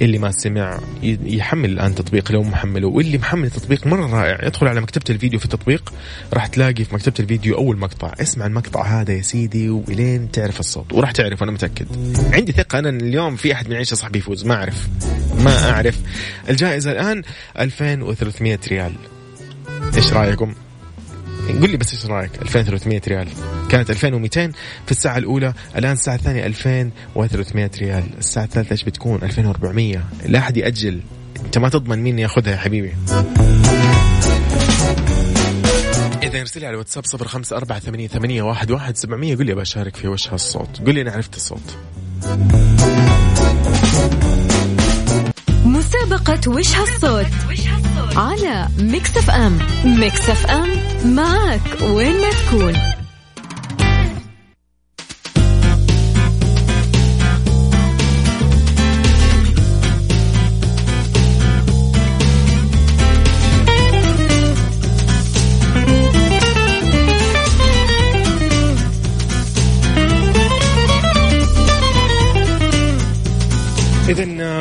[0.00, 2.88] اللي ما سمع يحمل الآن تطبيق لو محمله.
[2.88, 4.46] واللي محمل التطبيق مرة رائع.
[4.46, 5.92] يدخل على مكتبة الفيديو في التطبيق
[6.32, 8.12] راح تلاقي في مكتبة الفيديو أول مقطع.
[8.20, 10.92] اسمع المقطع هذا يا سيدي والين تعرف الصوت.
[10.92, 11.86] وراح تعرف أنا متأكد.
[12.32, 14.46] عندي ثقة أنا اليوم في أحد من عيشة صاحبي يفوز.
[14.46, 14.88] ما أعرف.
[15.40, 16.00] ما أعرف.
[16.48, 17.22] الجائزة الآن
[17.58, 18.92] 2300 ريال.
[19.96, 20.54] إيش رأيكم؟
[21.48, 23.28] قل لي بس إيش رأيك؟ 2300 ريال.
[23.68, 24.52] كانت 2200
[24.86, 30.56] في الساعة الأولى الآن الساعة الثانية 2300 ريال الساعة الثالثة إيش بتكون؟ 2400 لا أحد
[30.56, 31.00] يأجل.
[31.44, 32.94] أنت ما تضمن مين ياخذها يا حبيبي.
[36.22, 39.54] إذا ارسل لي على الواتساب صفر خمسة أربعة ثمانية, ثمانية واحد, واحد سبعمية قل لي
[39.54, 41.76] بشارك في وش هالصوت قل لي أنا عرفت الصوت.
[45.64, 47.26] مسابقة وش هالصوت
[48.16, 49.58] على Mix FM.
[49.84, 50.68] Mix FM
[51.14, 52.97] معك وين ما تكون.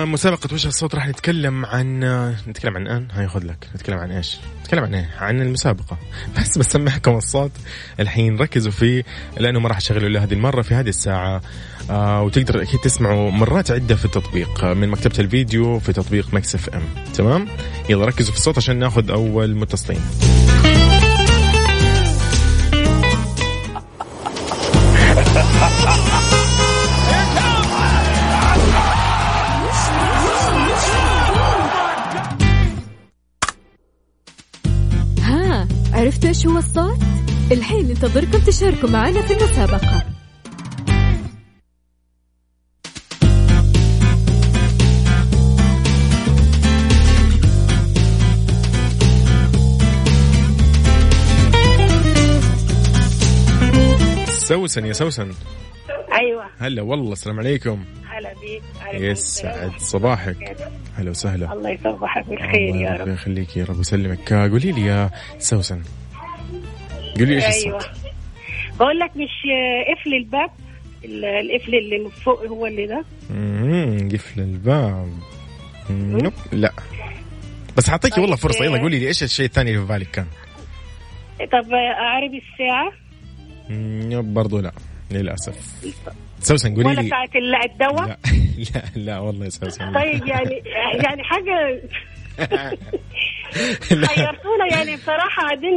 [0.08, 2.00] مسابقة وش الصوت راح نتكلم عن
[2.48, 5.98] نتكلم عن الآن هاي خذ لك نتكلم عن إيش؟ نتكلم عن إيه؟ عن المسابقة
[6.38, 7.52] بس بسمعكم الصوت
[8.00, 9.04] الحين ركزوا فيه
[9.38, 11.42] لأنه ما راح أشغله إلا هذه المرة في هذه الساعة
[11.90, 16.84] آه وتقدر أكيد تسمعوا مرات عدة في التطبيق من مكتبة الفيديو في تطبيق Mix FM
[17.14, 17.48] تمام؟
[17.90, 20.02] يلا ركزوا في الصوت عشان ناخذ أول متصلين
[36.08, 36.98] عرفتوا إيش هو الصوت؟
[37.52, 40.04] الحين ننتظركم تشاركوا معنا في المسابقة
[54.48, 55.32] سوسن يا سوسن
[56.18, 56.46] أيوه.
[56.60, 57.86] هلا والله السلام عليكم.
[58.10, 58.62] هلا بيك.
[59.02, 60.58] يسعد صباحك.
[60.96, 61.54] هلا وسهلا.
[61.54, 63.08] الله يصبحك بالخير الله يا رب.
[63.08, 63.78] يخليك يا رب.
[63.78, 65.82] ويسلمك آه، قولي لي يا سوسن.
[67.20, 67.78] قولي لي إيش أيوه.
[67.78, 67.92] الصوت؟
[68.80, 69.32] بقول لك مش
[69.98, 70.50] قفل الباب؟
[71.06, 75.14] ال- القفل اللي من فوق هو اللي ده؟ مم، قفل الباب.
[75.90, 76.72] نوب، لا.
[77.78, 78.66] بس حاعطيكي طيب، والله فرصة.
[78.66, 78.82] يلا آه.
[78.82, 80.26] قولي لي إيش الشيء الثاني اللي في بالك كان؟
[81.40, 82.92] طب اعرف الساعة؟
[83.70, 84.72] مم، نوب، برضو لا.
[85.12, 85.86] للأسف.
[86.40, 87.10] سوسن قولي ولا لي.
[87.10, 88.18] ساعة ال- الدواء؟ لا.
[88.76, 89.94] لا لا والله يا سوسن.
[89.94, 90.64] طيب يعني
[91.04, 91.82] يعني حاجة.
[92.40, 92.78] لا.
[93.92, 95.74] حيرتونا يعني بصراحة قاعدين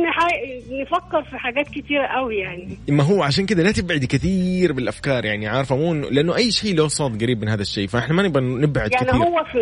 [0.82, 2.78] نفكر في حاجات كتيره قوي يعني.
[2.88, 6.88] ما هو عشان كذا لا تبعدي كثير بالأفكار يعني عارفة؟ مو لأنه أي شيء له
[6.88, 9.22] صوت قريب من هذا الشيء فإحنا ما نبغى نبعد يعني كثير.
[9.22, 9.58] هو في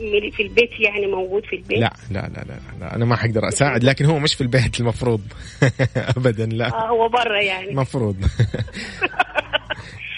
[0.00, 3.48] من في البيت يعني موجود في البيت؟ لا لا لا لا, لا أنا ما حقدر
[3.48, 5.20] أساعد لكن هو مش في البيت المفروض.
[6.16, 6.68] ابدا لا.
[6.74, 7.70] آه هو بره يعني.
[7.70, 8.16] المفروض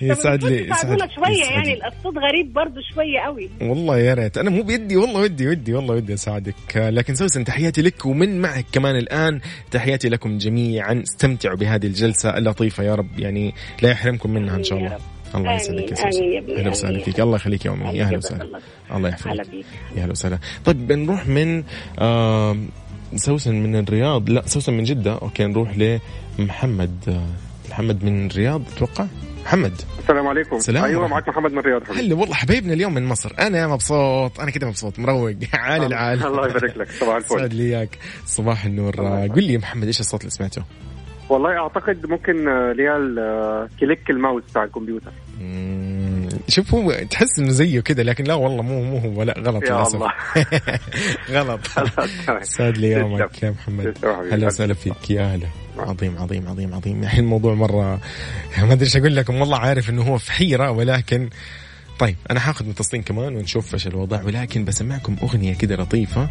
[0.03, 1.89] يسعد لي يسعد شوية يسعد يعني لي.
[1.89, 3.51] الصوت غريب برضو شوية قوي.
[3.61, 4.39] والله يا ريت.
[4.39, 8.67] أنا مو بيدي والله ودي ودي والله ودي اساعدك لكن سوسن تحياتي لك ومن معك
[8.73, 9.41] كمان الآن
[9.71, 11.03] تحياتي لكم جميعا.
[11.03, 14.99] استمتعوا بهذه الجلسة اللطيفة يا رب يعني لا يحرمكم منها إن شاء الله.
[15.35, 16.57] الله يسعدك يا سوسن.
[16.59, 16.99] أهلا وسهلا.
[16.99, 17.21] فيك.
[17.21, 17.99] الله يخليك يا أمي.
[17.99, 18.49] يا أهلا وسهلا.
[18.95, 19.09] الله.
[19.09, 19.55] يحفظك
[19.97, 20.39] يا أهلا وسهلا.
[20.65, 21.63] طيب بنروح من
[23.17, 24.31] سوسن من الرياض.
[24.31, 25.13] لا سوسن من جدة.
[25.13, 25.99] okay نروح
[26.39, 27.27] لمحمد آه،
[27.71, 29.07] محمد من الرياض أتوقع.
[29.47, 29.81] محمد.
[29.99, 30.59] السلام عليكم.
[30.59, 31.09] سلام أيوه.
[31.09, 31.83] معك محمد من الرياض.
[31.91, 33.33] هلا والله حبايبنا اليوم من مصر.
[33.39, 35.35] أنا مبسوط أنا كده مبسوط مروق.
[35.55, 36.91] عالي العال الله يبارك لك.
[36.91, 37.99] صباح سعد الفل لي وياك.
[38.27, 38.97] صباح النور.
[39.27, 40.63] قل لي يا محمد إيش الصوت اللي سمعته؟
[41.29, 45.13] والله أعتقد ممكن آه، اللي هي آه، click ال mouse بتاع الكمبيوتر.
[46.49, 49.23] شوف هو تحس إنه زيه كده لكن لا والله مو مو هو.
[49.23, 49.95] لا غلط يا للأسف.
[49.95, 50.13] الله.
[51.41, 51.61] غلط.
[52.43, 53.43] سعد لي يومك.
[53.43, 53.95] يا محمد.
[54.33, 55.11] هلا وسهلا فيك.
[55.11, 55.47] يا هلا.
[55.79, 57.03] عظيم عظيم عظيم عظيم.
[57.03, 58.01] الحين الموضوع مرة
[58.59, 59.35] ما أدري إيش أقول لكم.
[59.35, 61.29] والله عارف إنه هو في حيرة ولكن
[61.99, 64.23] طيب أنا حاخذ متصلين كمان ونشوف إيش الوضع.
[64.23, 66.29] ولكن بسمعكم أغنية كده لطيفة.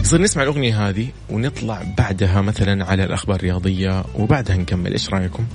[0.00, 4.92] يصير نسمع الأغنية هذه ونطلع بعدها مثلا على الأخبار الرياضية وبعدها نكمل.
[4.92, 5.46] إيش رأيكم؟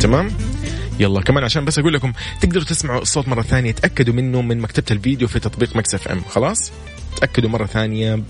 [0.00, 0.30] تمام؟
[1.00, 4.86] يلا كمان عشان بس أقول لكم تقدروا تسمعوا الصوت مرة ثانية تأكدوا منه من مكتبة
[4.90, 6.20] الفيديو في تطبيق Mix FM.
[6.28, 6.72] خلاص؟
[7.20, 8.22] تأكدوا مرة ثانية.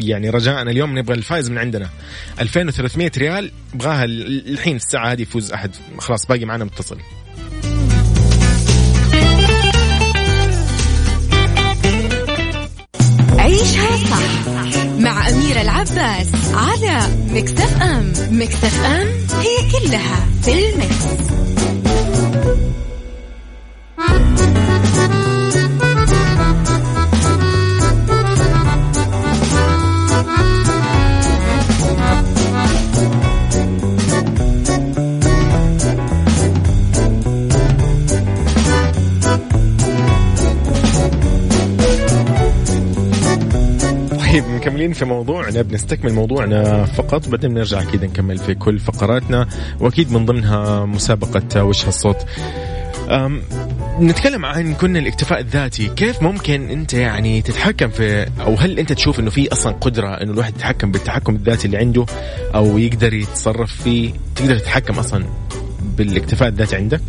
[0.00, 1.88] يعني رجاءنا اليوم نبغى الفايز من عندنا.
[2.40, 5.70] 2300 ريال ابغاها ال- الحين الساعة هذه يفوز أحد.
[5.98, 6.98] خلاص باقي معنا متصل.
[13.38, 14.48] عيشها صح
[14.98, 18.12] مع أميرة العباس على مكتف أم.
[18.30, 19.06] مكتف أم
[19.40, 19.83] هي كلها
[44.94, 49.48] في موضوعنا بنستكمل موضوعنا فقط بعدين بنرجع أكيد نكمل في كل فقراتنا
[49.80, 52.26] وأكيد من ضمنها مسابقة وش هالصوت.
[54.00, 55.88] نتكلم عن كنا الاكتفاء الذاتي.
[55.88, 60.32] كيف ممكن أنت يعني تتحكم في أو هل أنت تشوف إنه في أصلا قدرة إنه
[60.32, 62.06] الواحد يتحكم بالتحكم الذاتي اللي عنده
[62.54, 65.24] أو يقدر يتصرف فيه؟ تقدر تتحكم أصلا
[65.96, 67.00] بالاكتفاء الذاتي عندك؟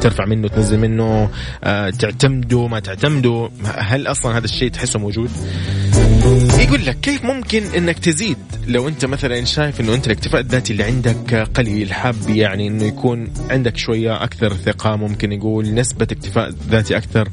[0.00, 1.30] ترفع منه تنزل منه
[1.64, 5.30] آه، تعتمده ما تعتمده؟ هل أصلا هذا الشيء تحسه موجود؟
[6.26, 10.84] يقول لك كيف ممكن إنك تزيد لو أنت مثلا شايف إنه أنت الاكتفاء الذاتي اللي
[10.84, 16.96] عندك قليل حاب يعني إنه يكون عندك شوية أكثر ثقة ممكن يقول نسبة اكتفاء ذاتي
[16.96, 17.28] أكثر.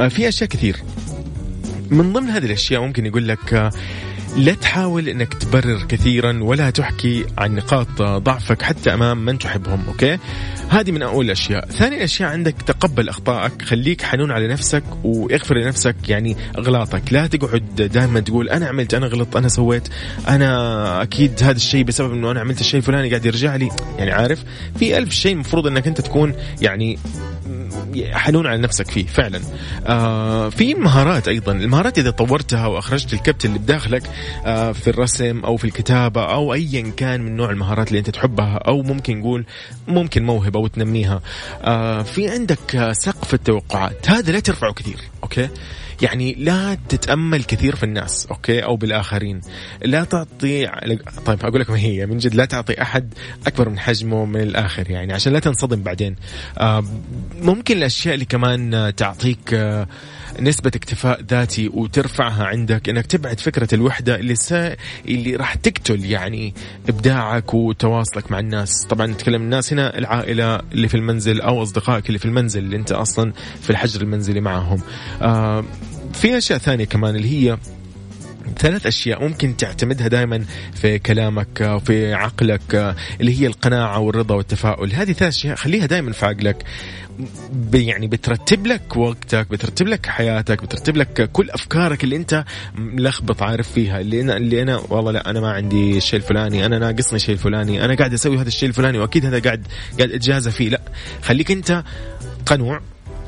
[0.00, 0.76] آه، في أشياء كثير.
[1.90, 3.70] من ضمن هذه الأشياء ممكن يقول لك آه،
[4.36, 10.18] لا تحاول إنك تبرر كثيرا ولا تحكي عن نقاط ضعفك حتى أمام من تحبهم okay؟
[10.68, 11.66] هذه من أول الأشياء.
[11.66, 17.12] ثاني الاشياء عندك تقبل أخطائك خليك حنون على نفسك واغفر لنفسك يعني أغلاطك.
[17.12, 19.88] لا تقعد دائما تقول أنا عملت أنا غلطت أنا سويت
[20.28, 23.68] أنا أكيد هذا الشيء بسبب إنه أنا عملت الشيء الفلاني قاعد يرجع لي.
[23.98, 24.44] يعني عارف
[24.78, 26.98] في ألف شيء المفروض إنك أنت تكون يعني
[28.12, 29.40] حنون على نفسك فيه فعلا.
[29.86, 31.52] آه في مهارات أيضا.
[31.52, 34.02] المهارات إذا طورتها وأخرجت الكبت اللي بداخلك
[34.46, 38.56] آه في الرسم أو في الكتابة أو ايا كان من نوع المهارات اللي أنت تحبها
[38.56, 39.44] أو ممكن نقول
[39.88, 40.55] ممكن موهبة.
[40.56, 41.20] وتنميها.
[41.62, 44.10] آه في عندك سقف التوقعات.
[44.10, 45.48] هذا لا ترفعه كثير أوكي؟
[46.02, 49.40] يعني لا تتأمل كثير في الناس أوكي؟ أو بالآخرين.
[49.84, 50.66] لا تعطي
[51.26, 53.14] طيب أقول لك ما هي من جد لا تعطي أحد
[53.46, 56.16] أكبر من حجمه من الآخر يعني عشان لا تنصدم بعدين.
[56.58, 56.84] آه
[57.42, 59.86] ممكن الأشياء اللي كمان تعطيك آه
[60.40, 64.76] نسبة اكتفاء ذاتي وترفعها عندك إنك تبعد فكرة الوحدة اللي سا...
[65.08, 66.54] اللي راح تقتل يعني
[66.88, 72.18] إبداعك وتواصلك مع الناس، طبعا نتكلم الناس هنا العائلة اللي في المنزل أو أصدقائك اللي
[72.18, 73.32] في المنزل اللي أنت أصلا
[73.62, 74.80] في الحجر المنزلي معهم.
[75.22, 75.64] آه
[76.12, 77.58] في أشياء ثانية كمان اللي هي
[78.58, 80.44] ثلاث أشياء ممكن تعتمدها دائما
[80.74, 84.92] في كلامك آه، في عقلك اللي هي القناعة والرضا والتفاؤل.
[84.92, 86.64] هذه ثلاث أشياء خليها دائما في عقلك.
[87.74, 92.44] يعني بترتب لك وقتك بترتب لك حياتك بترتب لك كل أفكارك اللي أنت
[92.74, 94.00] ملخبط عارف فيها.
[94.00, 97.84] اللي أنا اللي أنا والله لا أنا ما عندي الشيء الفلاني أنا ناقصني الشيء الفلاني
[97.84, 99.66] أنا قاعد أسوي هذا الشيء الفلاني وأكيد هذا قاعد
[99.98, 100.68] قاعد اتجازى فيه.
[100.68, 100.80] لا
[101.22, 101.84] خليك أنت
[102.46, 102.80] قنوع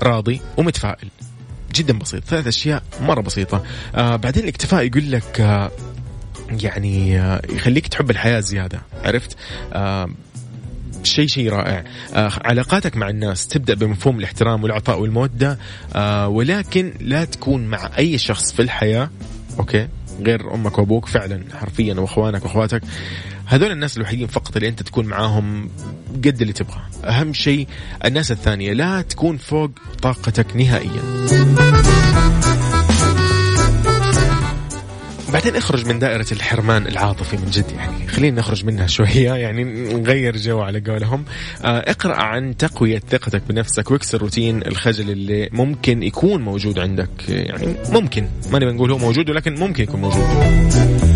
[0.03, 1.09] راضي ومتفائل.
[1.75, 2.25] جدا بسيط.
[2.25, 3.65] ثلاث أشياء مرة بسيطة.
[3.95, 5.71] آه بعدين الاكتفاء يقول لك آه
[6.63, 8.83] يعني آه يخليك تحب الحياة زيادة.
[9.05, 9.37] عرفت؟
[9.73, 10.09] آه
[11.03, 11.85] شيء شيء رائع.
[12.15, 15.59] آه علاقاتك مع الناس تبدأ بمفهوم الاحترام والعطاء والمودة.
[15.95, 19.11] آه ولكن لا تكون مع أي شخص في الحياة
[19.59, 19.89] أوكي؟
[20.23, 22.83] غير أمك وأبوك فعلا حرفيا وأخوانك وأخواتك.
[23.49, 25.71] هذول الناس الوحيدين فقط اللي أنت تكون معاهم
[26.25, 27.67] قد اللي تبغى أهم شيء
[28.05, 29.71] الناس الثانية لا تكون فوق
[30.03, 31.03] طاقتك نهائيا.
[35.33, 38.09] بعدين اخرج من دائرة الحرمان العاطفي من جد يعني.
[38.09, 41.25] خلينا نخرج منها شوية يعني نغير جو على قولهم.
[41.65, 47.29] آه، اقرأ عن تقوية ثقتك بنفسك واكسر روتين الخجل اللي ممكن يكون موجود عندك.
[47.29, 51.08] يعني ممكن ما نبي نقول هو موجود ولكن ممكن يكون موجود.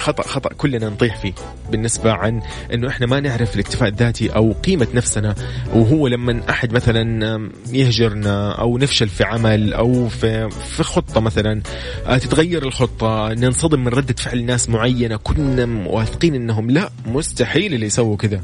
[0.00, 1.32] خطأ خطأ كلنا نطيح فيه.
[1.70, 2.40] بالنسبة عن
[2.74, 5.34] إنه إحنا ما نعرف الاكتفاء الذاتي أو قيمة نفسنا
[5.74, 11.62] وهو لما أحد مثلا يهجرنا أو نفشل في عمل أو في في خطة مثلا
[12.06, 17.86] آه، تتغير الخطة ننصدم من ردة فعل ناس معينة كنا واثقين إنهم لا مستحيل اللي
[17.86, 18.40] يسووا كذا.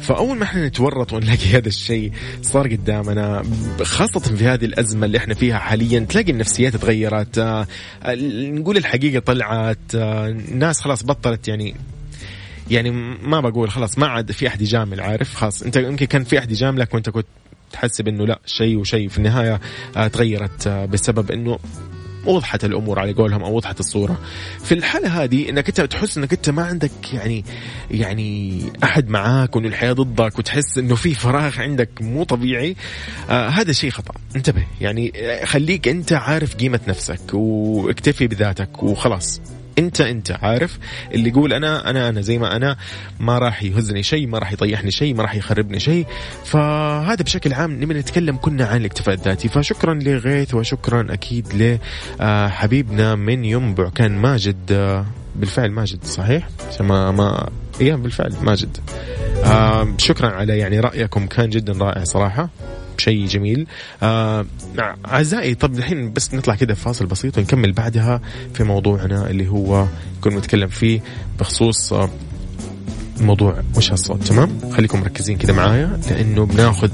[0.00, 3.42] فأول ما إحنا نتورط ونلاقي هذا الشيء صار قدامنا
[3.82, 7.66] خاصة في هذه الأزمة اللي إحنا فيها حاليا تلاقي النفسيات تغيرت آه،
[8.50, 10.36] نقول الحقيقة طلعت آه،
[11.00, 11.74] خلاص بطلت يعني
[12.70, 12.90] يعني
[13.22, 16.50] ما بقول خلاص ما عاد في أحد يجامل عارف؟ خلاص أنت يمكن كان في أحد
[16.50, 17.26] يجاملك وأنت كنت
[17.72, 19.60] تحسب انه لا شيء وشيء في النهاية
[19.96, 21.58] آه، تغيرت بسبب أنه
[22.26, 24.20] وضحت الأمور على قولهم أو وضحت الصورة.
[24.64, 27.44] في الحالة هذه إنك أنت تحس إنك أنت ما عندك يعني
[27.90, 32.76] يعني أحد معاك وإنه الحياة ضدك وتحس إنه في فراغ عندك مو طبيعي
[33.30, 34.14] آه هذا شيء خطأ.
[34.36, 35.12] انتبه يعني
[35.44, 39.40] خليك أنت عارف قيمة نفسك واكتفي بذاتك وخلاص.
[39.80, 40.78] انت انت عارف
[41.14, 42.76] اللي يقول أنا أنا أنا زي ما أنا
[43.20, 46.06] ما راح يهزني شيء ما راح يطيحني شيء ما راح يخربني شيء.
[46.44, 49.48] فهذا بشكل عام نبي نتكلم كنا عن الاكتفاء الذاتي.
[49.48, 51.76] فشكرا لغيث وشكرا أكيد
[52.20, 53.88] لحبيبنا من ينبع.
[53.88, 55.06] كان ماجد آه،
[55.36, 57.48] بالفعل ماجد صحيح؟ عشان ما ما
[57.80, 58.76] اياه بالفعل ماجد.
[59.44, 61.26] آه شكرا على يعني رأيكم.
[61.26, 62.48] كان جدا رائع صراحة.
[63.00, 63.66] شيء جميل.
[64.02, 64.46] آه
[65.06, 68.20] أعزائي طب الحين بس نطلع كده فاصل بسيط ونكمل بعدها
[68.54, 69.86] في موضوعنا اللي هو
[70.20, 71.00] كنا نتكلم فيه
[71.38, 72.10] بخصوص آه
[73.20, 74.22] موضوع وش هالصوت.
[74.22, 76.90] تمام؟ خليكم مركزين كده معايا لأنه بناخذ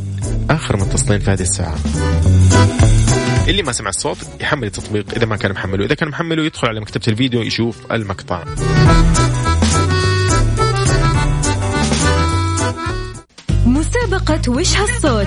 [0.51, 1.77] آخر متصلين في هذه الساعة.
[3.49, 5.85] اللي ما سمع الصوت يحمل التطبيق إذا ما كان محمله.
[5.85, 8.45] إذا كان محمله يدخل على مكتبة الفيديو يشوف المقطع.
[13.67, 15.27] مسابقة وش هالصوت؟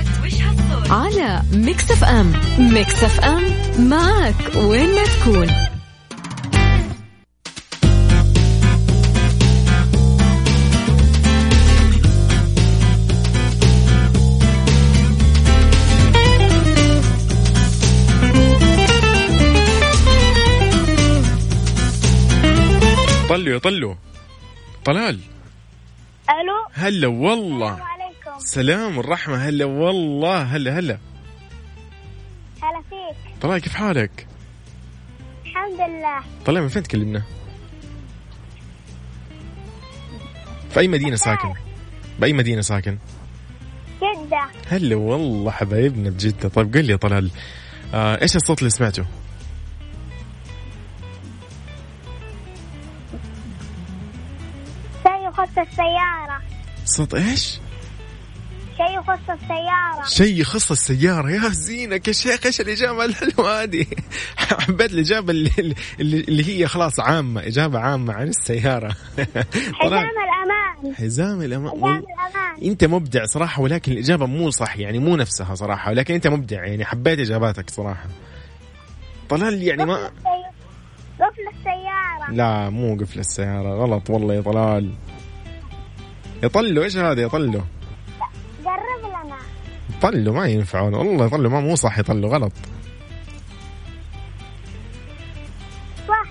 [0.89, 2.33] على Mix FM.
[2.59, 3.43] Mix FM
[3.79, 5.47] معك وين ما تكون.
[23.29, 23.95] طلوا يا طلوا
[24.85, 25.19] طلال.
[26.29, 27.79] ألو؟ هلا والله.
[28.39, 30.97] سلام الرحمة هلا والله هلا هلا
[32.61, 34.27] هلا فيك طلال كيف حالك؟
[35.45, 37.23] الحمد لله طلال من فين تكلمنا؟
[40.69, 41.53] في أي مدينة ساكن؟
[42.19, 42.97] بأي مدينة ساكن؟
[43.97, 47.31] جدة هلا والله حبايبنا بجدة طيب قل لي يا طلال
[47.93, 49.05] آه إيش الصوت اللي سمعته؟
[55.29, 56.41] يخص السيارة
[56.85, 57.59] صوت إيش؟
[58.79, 60.03] شيء يخص السيارة.
[60.07, 61.29] شيء يخص السيارة.
[61.29, 63.85] يا زينك يا شيخ إيش الإجابة الحلوة هذه.
[64.37, 65.51] حبيت الإجابة اللي,
[65.99, 68.89] اللي, اللي هي خلاص عامة إجابة عامة عن السيارة.
[69.79, 70.95] حزام الأمان.
[70.95, 72.63] حزام الأمان حزام الأمان.
[72.63, 76.85] أنت مبدع صراحة ولكن الإجابة مو صح يعني مو نفسها صراحة ولكن أنت مبدع يعني
[76.85, 78.05] حبيت إجاباتك صراحة.
[79.29, 82.31] طلال يعني ما قفل السي- قفل السيارة.
[82.31, 83.83] لا مو قفل السيارة.
[83.83, 84.91] غلط والله يا طلال.
[86.43, 87.63] يا طلو إيش هذا؟ لنا
[90.01, 90.93] طلو ما ينفعون.
[90.93, 92.53] والله يا طلو ما مو صح يطلو غلط.
[96.07, 96.23] صح.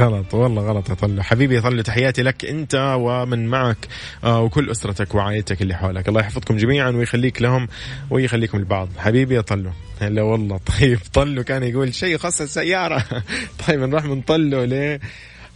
[0.00, 3.88] غلط والله غلط يا طلو حبيبي يا طلو تحياتي لك انت ومن معك
[4.24, 6.08] آه وكل أسرتك وعائلتك اللي حولك.
[6.08, 7.68] الله يحفظكم جميعا ويخليك لهم
[8.10, 10.60] ويخليكم لبعض حبيبي يا طلو هلا والله.
[10.80, 13.04] طيب طلو كان يقول شيء خاص السيارة.
[13.68, 14.98] طيب نروح من طلو ل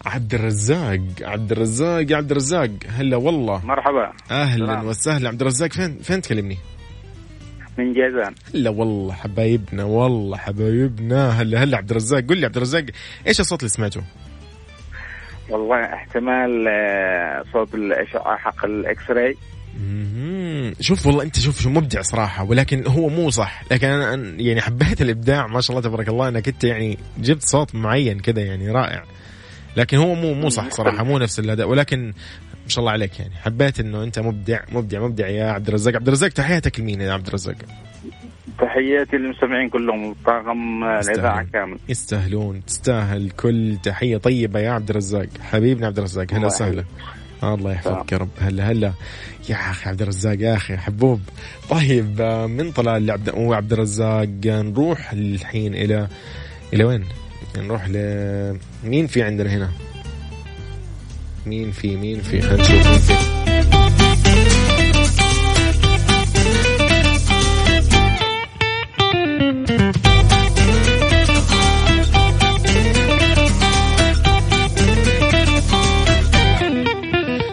[0.06, 1.00] عبد الرزاق.
[1.22, 2.70] عبد الرزاق يا عبد الرزاق.
[2.88, 3.66] هلا والله.
[3.66, 4.12] مرحبا.
[4.30, 4.80] أهلا.
[4.82, 5.28] وسهلا.
[5.28, 6.58] عبد الرزاق فين فين تكلمني؟
[7.78, 11.30] من جازان هلا والله حبايبنا والله حبايبنا.
[11.30, 12.24] هلا هلا عبد الرزاق.
[12.28, 12.84] قل لي عبد الرزاق
[13.26, 14.02] إيش الصوت اللي سمعته؟
[15.50, 19.36] والله احتمال آه، صوت الاشعه حق الاكس راي.
[20.80, 23.62] شوف والله أنت شوف شو مبدع صراحة ولكن هو مو صح.
[23.70, 27.74] لكن أنا يعني حبيت الإبداع ما شاء الله تبارك الله أنك أنت يعني جبت صوت
[27.74, 29.02] معين كذا يعني رائع.
[29.76, 31.68] لكن هو مو مو صح صراحة مو نفس الأداء.
[31.68, 32.12] ولكن
[32.66, 33.34] ما شاء الله عليك يعني.
[33.34, 35.96] حبيت إنه أنت مبدع مبدع مبدع يا عبد الرزاق.
[35.96, 37.54] عبد الرزاق تحياتك لمين يا عبد الرزاق؟
[38.58, 40.14] تحياتي للمستمعين كلهم.
[40.26, 41.46] طاقم الإذاعة.
[41.52, 41.78] كامل.
[41.88, 45.26] يستاهلون تستاهل كل تحية طيبة يا عبد الرزاق.
[45.40, 46.84] حبيبنا عبد الرزاق هلا وسهلا.
[47.42, 48.28] الله يحفظك يا رب.
[48.40, 48.92] هلا هلا.
[49.48, 51.20] يا أخي عبد الرزاق يا أخي حبوب.
[51.70, 56.08] طيب آه، من طلال لعبد وعبد الرزاق نروح الحين إلى
[56.72, 57.04] إلى وين؟
[57.58, 57.96] نروح ل
[58.84, 59.70] مين في عندنا هنا؟
[61.46, 63.45] مين في مين في خلينا نشوف مين في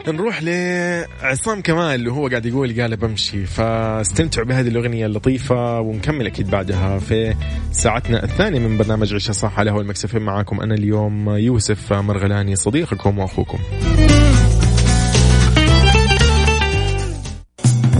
[0.07, 3.45] نروح لعصام كمال اللي هو قاعد يقول قال بمشي.
[3.45, 7.35] فاستمتعوا بهذه الأغنية اللطيفة ونكمل أكيد بعدها في
[7.71, 13.19] ساعتنا الثانية من برنامج عيشه صح على هو المكسفين معاكم أنا اليوم يوسف مرغلاني صديقكم
[13.19, 13.57] وأخوكم.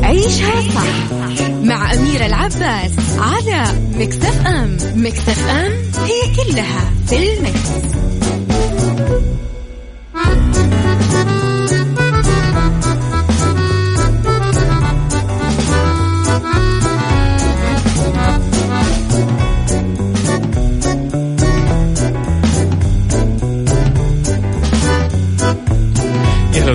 [0.03, 1.11] عيشها صح
[1.63, 3.63] مع أميرة العباس على
[3.99, 4.77] مكتف أم.
[4.95, 5.71] مكتف أم
[6.03, 8.12] هي كلها في المكس.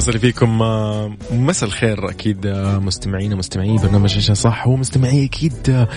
[0.08, 5.88] وسهلا فيكم آه، مساء الخير أكيد آه، مستمعينا مستمعي برنامج عيشها صح ومستمعي أكيد آه،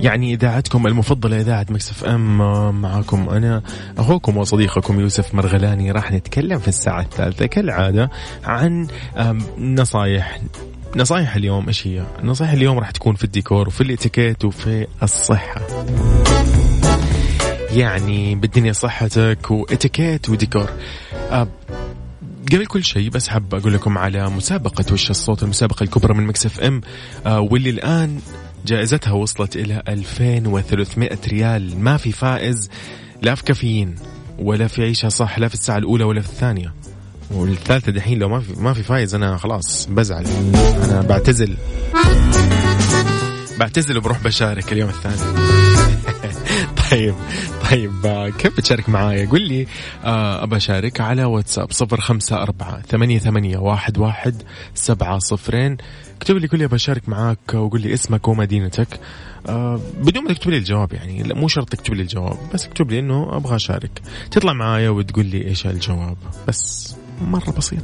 [0.00, 3.62] يعني إذاعتكم المفضلة إذاعة Mix FM معاكم أنا
[3.98, 8.10] أخوكم وصديقكم يوسف مرغلاني راح نتكلم في الساعة الثالثة كالعادة
[8.44, 8.86] عن
[9.58, 10.40] نصايح
[10.96, 15.60] نصايح اليوم إيش هي؟ نصايح اليوم راح تكون في الديكور وفي الإتيكيت وفي الصحة.
[17.72, 20.70] يعني بالدنيا صحتك وإتيكيت وديكور.
[22.52, 26.60] قبل كل شيء بس حاب أقول لكم على مسابقة وش الصوت المسابقة الكبرى من Mix
[26.60, 26.80] FM
[27.26, 28.20] آه واللي الآن
[28.66, 31.80] جائزتها وصلت إلى 2300 ريال.
[31.80, 32.70] ما في فائز
[33.22, 33.94] لا في كافيين
[34.38, 36.74] ولا في عيشها صح لا في الساعة الأولى ولا في الثانية.
[37.30, 40.26] والثالثة دحين لو ما في ما في فايز أنا خلاص بزعل.
[40.84, 41.56] أنا بعتزل.
[43.58, 45.59] بعتزل وبروح بشارك اليوم الثاني.
[46.90, 47.14] طيب
[47.70, 49.66] طيب كيف بتشارك معايا؟ قول لي
[50.04, 54.42] آه، أبى أشارك على واتساب صفر خمسة أربعة ثمانية, ثمانية واحد, واحد
[54.74, 55.76] سبعة صفرين.
[56.16, 59.00] اكتب لي قول لي أبى أشارك معاك وقول لي اسمك ومدينتك.
[59.48, 62.98] آه بدون ما تكتب لي الجواب يعني مو شرط تكتب لي الجواب بس اكتب لي
[62.98, 64.02] إنه أبغى أشارك.
[64.30, 66.16] تطلع معايا وتقول لي إيش الجواب
[66.48, 67.82] بس مرة بسيط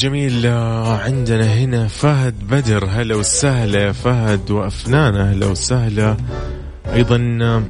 [0.00, 2.86] طيب جميل آه، عندنا هنا فهد بدر.
[2.90, 6.16] هلا وسهلا فهد وافنان هلا وسهلا.
[6.92, 7.62] أيضا آه،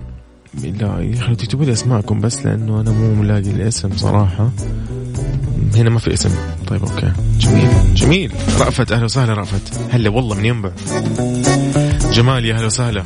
[0.65, 4.51] لا يا تكتبوا لي أسماءكم بس؟ لأنه أنا مو ملاقي الاسم صراحة.
[5.75, 6.31] هنا ما في اسم.
[6.67, 7.13] طيب أوكي.
[7.39, 8.33] جميل جميل.
[8.61, 9.81] رأفت أهلا وسهلا رأفت.
[9.91, 10.71] هلا والله من ينبع.
[12.13, 13.03] جمال يا أهلا وسهلا.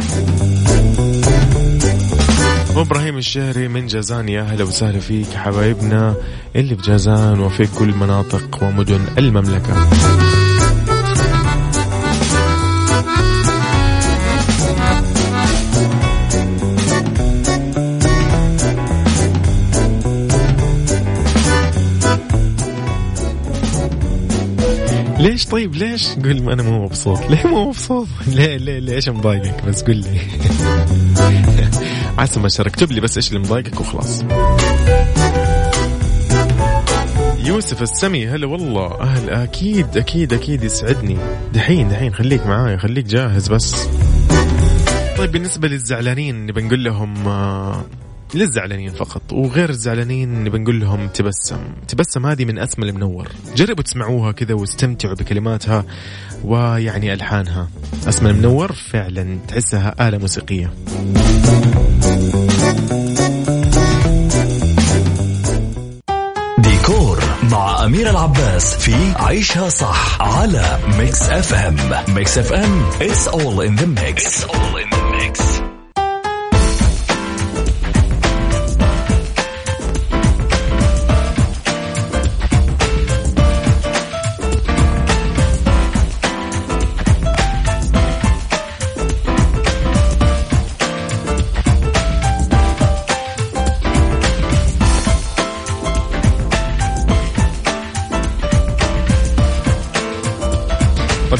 [2.76, 6.14] وابراهيم الشهري من جازان يا أهلا وسهلا فيك حبايبنا
[6.56, 9.88] اللي في جازان وفي كل مناطق ومدن المملكة
[25.18, 29.82] ليش طيب ليش؟ ما أنا مو مبسوط، ليه مو مبسوط؟ ليه ليه ليش مضايقك بس
[29.82, 30.20] قل لي.
[32.18, 34.24] عسى ما اكتب لي بس إيش اللي مضايقك وخلاص.
[37.38, 39.00] يوسف السمي هلا والله.
[39.00, 41.16] أهل أكيد أكيد أكيد يسعدني.
[41.54, 43.88] دحين دحين خليك معايا خليك جاهز بس.
[45.18, 47.84] طيب بالنسبة للزعلانين نبي نقول لهم آه،
[48.34, 51.58] للزعلانين فقط وغير الزعلانين نبي نقول لهم تبسم.
[51.88, 53.28] تبسم هذه من أسمى المنور.
[53.56, 55.84] جربوا تسمعوها كذا واستمتعوا بكلماتها
[56.44, 57.68] ويعني ألحانها.
[58.08, 60.70] أسمى المنور فعلا تحسها آلة موسيقية.
[66.58, 71.76] ديكور مع أمير العباس في عيشها صح على Mix FM
[72.08, 75.53] Mix FM it's all in the mix, it's all in the mix.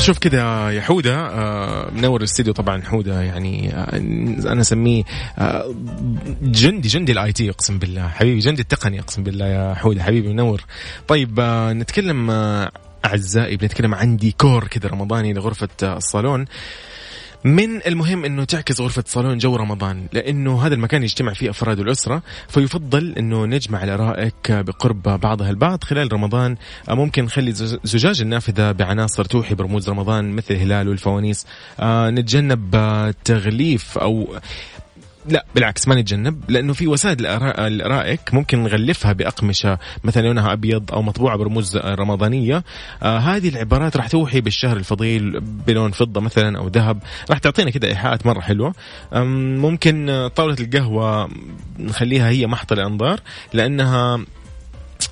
[0.04, 3.96] شوف كذا يا حودة آه، منور الاستديو طبعا حودة يعني آه،
[4.52, 5.02] أنا أسميه
[5.38, 5.74] آه،
[6.42, 10.64] جندي جندي ال IT أقسم بالله حبيبي جندي التقني أقسم بالله يا حودة حبيبي منور.
[11.08, 11.40] طيب
[11.70, 12.30] نتكلم
[13.04, 16.44] أعزائي بنتكلم عن ديكور كذا رمضاني لغرفة الصالون.
[17.44, 22.22] من المهم إنه تعكس غرفة صالون جو رمضان لأنه هذا المكان يجتمع فيه أفراد الأسرة
[22.48, 26.56] فيفضل إنه نجمع الأرائك بقرب بعضها البعض خلال رمضان.
[26.88, 27.52] ممكن نخلي
[27.84, 31.46] زجاج النافذة بعناصر توحي برموز رمضان مثل الهلال والفوانيس.
[31.80, 32.76] آه، نتجنب
[33.24, 34.36] تغليف أو
[35.28, 40.92] لا بالعكس ما نتجنب لأنه في وسائد الأرا- الآرائك ممكن نغلفها بأقمشة مثلا لونها أبيض
[40.92, 42.64] أو مطبوعة برموز رمضانية.
[43.02, 47.02] آه هذه العبارات راح توحي بالشهر الفضيل بلون فضة مثلا أو ذهب.
[47.30, 48.74] راح تعطينا كده إيحاءات مرة حلوة.
[49.12, 51.28] ممكن آه، طاولة القهوة
[51.78, 53.20] نخليها هي محط الأنظار
[53.52, 54.20] لأنها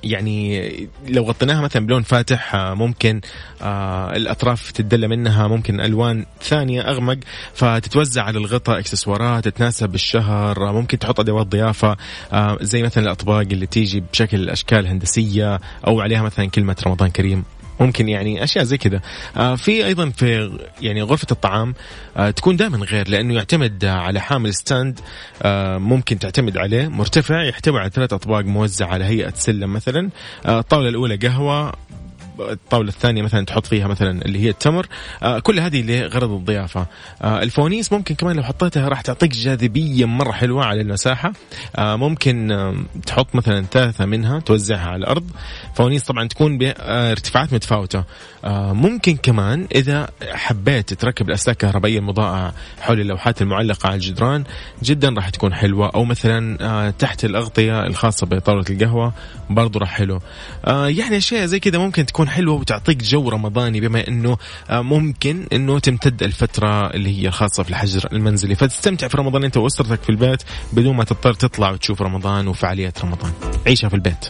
[0.03, 0.69] يعني
[1.07, 3.21] لو غطيناها مثلا بلون فاتح آه، ممكن
[3.61, 7.17] آه الأطراف تدلى منها ممكن ألوان ثانية أغمق
[7.53, 11.97] فتتوزع على الغطاء إكسسوارات تتناسب بالشهر آه، ممكن تحط أدوات ضيافة
[12.61, 17.43] زي مثلا الأطباق اللي تيجي بشكل أشكال هندسية أو عليها مثلا كلمة رمضان كريم.
[17.79, 19.01] ممكن يعني أشياء زي كذا.
[19.37, 21.73] آه في أيضا في يعني غرفة الطعام
[22.17, 24.99] آه تكون دائما غير لأنه يعتمد على حامل ستاند
[25.41, 30.09] آه ممكن تعتمد عليه مرتفع يحتوي على ثلاث أطباق موزعة على هيئة سلم مثلا.
[30.45, 31.73] آه الطاولة الأولى قهوة
[32.39, 34.87] الطاولة الثانية مثلا تحط فيها مثلا اللي هي التمر.
[35.23, 36.87] آه كل هذه لغرض الضيافة.
[37.21, 41.33] آه الفوانيس ممكن كمان لو حطيتها راح تعطيك جاذبية مرة حلوة على المساحة.
[41.75, 42.57] آه ممكن
[43.05, 45.29] تحط مثلا ثلاثة منها توزعها على الأرض.
[45.75, 47.99] فوانيس طبعا تكون بارتفاعات متفاوتة.
[47.99, 48.05] آه
[48.73, 54.43] ممكن كمان إذا حبيت تركب الأسلاك الكهربائية المضاءة حول اللوحات المعلقة على الجدران
[54.83, 55.91] جدا راح تكون حلوة.
[55.95, 59.13] أو مثلا آه تحت الأغطية الخاصة بطاولة القهوة
[59.49, 60.19] برضو راح حلو.
[60.65, 64.37] آه يعني أشياء زي كذا ممكن تكون حلوة وتعطيك جو رمضاني بما أنه
[64.69, 68.55] آه ممكن أنه تمتد الفترة اللي هي الخاصة في الحجر المنزلي.
[68.55, 73.31] فتستمتع في رمضان أنت وأسرتك في البيت بدون ما تضطر تطلع وتشوف رمضان وفعاليات رمضان.
[73.67, 74.29] عيشها في البيت.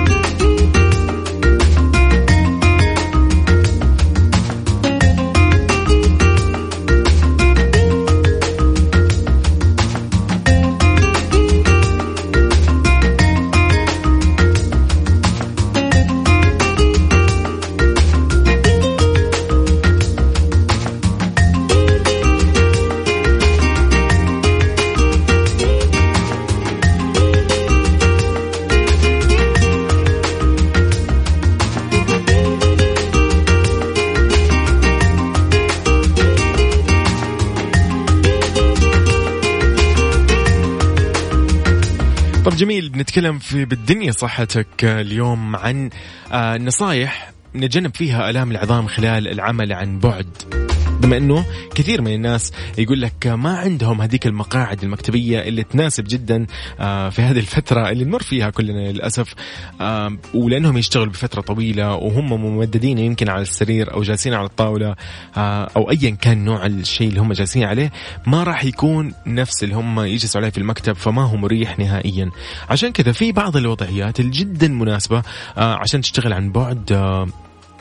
[43.01, 45.89] بنتكلم في بالدنيا صحتك اليوم عن
[46.31, 50.70] آه، نصايح نتجنب فيها آلام العظام خلال العمل عن بعد.
[51.01, 51.45] بما إنه
[51.75, 56.45] كثير من الناس يقول لك ما عندهم هذيك المقاعد المكتبية اللي تناسب جدا
[56.79, 59.33] آه، في هذه الفترة اللي نمر فيها كلنا للأسف.
[59.81, 64.95] آه، ولأنهم يشتغلوا بفترة طويلة وهم ممددين يمكن على السرير أو جالسين على الطاولة
[65.37, 67.91] آه، أو ايا كان نوع الشيء اللي هم جالسين عليه
[68.27, 72.29] ما راح يكون نفس اللي هم يجلسوا عليه في المكتب فما هو مريح نهائيا.
[72.69, 75.23] عشان كذا في بعض الوضعيات الجدا مناسبة
[75.57, 76.91] عشان تشتغل عن بعد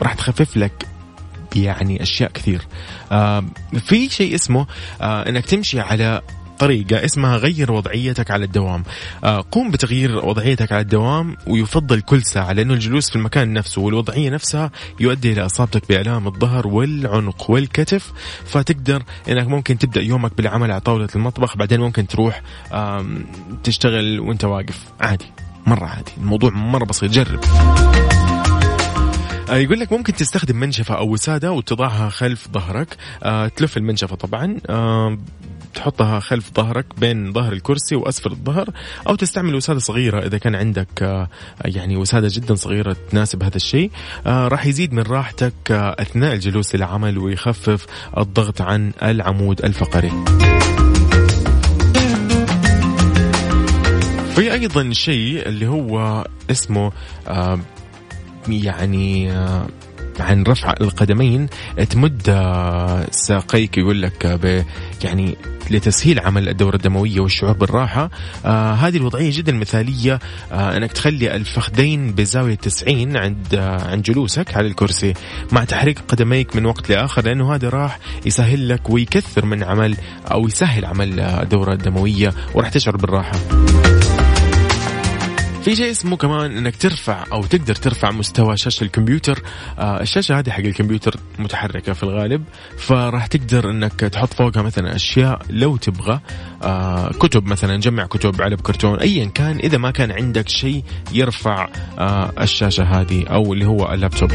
[0.02, 0.86] راح تخفف لك
[1.56, 2.66] يعني أشياء كثير.
[3.78, 4.66] في شيء اسمه
[5.00, 6.22] آه إنك تمشي على
[6.58, 8.84] طريقة اسمها غير وضعيتك على الدوام.
[9.24, 14.30] آه قوم بتغيير وضعيتك على الدوام ويفضل كل ساعة لأنه الجلوس في المكان نفسه والوضعية
[14.30, 14.70] نفسها
[15.00, 18.12] يؤدي إلى إصابتك بآلام الظهر والعنق والكتف.
[18.46, 22.42] فتقدر أنك ممكن تبدأ يومك بالعمل على طاولة المطبخ بعدين ممكن تروح
[23.64, 24.78] تشتغل وأنت واقف.
[25.00, 25.26] عادي
[25.66, 26.12] مرة عادي.
[26.18, 27.10] الموضوع مرة بسيط.
[27.10, 27.40] جرب.
[29.50, 32.96] يقول لك ممكن تستخدم منشفة أو وسادة وتضعها خلف ظهرك.
[33.22, 34.56] آه، تلف المنشفة طبعا.
[34.70, 35.18] آه،
[35.74, 38.68] تحطها خلف ظهرك بين ظهر الكرسي وأسفل الظهر.
[39.08, 41.28] أو تستعمل وسادة صغيرة إذا كان عندك آه،
[41.64, 43.90] يعني وسادة جدا صغيرة تناسب هذا الشيء.
[44.26, 47.86] آه، راح يزيد من راحتك آه، أثناء الجلوس للعمل ويخفف
[48.18, 50.12] الضغط عن العمود الفقري.
[54.34, 56.92] في أيضا شيء اللي هو اسمه
[57.28, 57.60] آه،
[58.48, 59.66] يعني آه،
[60.20, 61.46] عن رفع القدمين
[61.90, 64.64] تمد آه، ساقيك يقول لك آه، ب
[65.04, 65.36] يعني
[65.70, 68.10] لتسهيل عمل الدورة الدموية والشعور بالراحة.
[68.44, 70.18] آه هذه الوضعية جدا مثالية
[70.52, 75.14] آه أنك تخلي الفخذين بزاوية 90 عند آه عند جلوسك على الكرسي.
[75.52, 79.96] مع تحريك قدميك من وقت لآخر لأنه هذا راح يسهل لك ويكثر من عمل
[80.32, 83.38] أو يسهل عمل الدورة الدموية وراح تشعر بالراحة.
[85.64, 89.42] في شيء اسمه كمان إنك ترفع أو تقدر ترفع مستوى شاشة الكمبيوتر.
[89.78, 92.44] آه الشاشة هذه حق الكمبيوتر متحركة في الغالب
[92.78, 96.20] فراح تقدر إنك تحط فوقها مثلا أشياء لو تبغى.
[96.62, 101.68] آه كتب مثلا جمع كتب علب كرتون ايا كان إذا ما كان عندك شيء يرفع
[101.98, 104.30] آه الشاشة هذه أو اللي هو اللابتوب.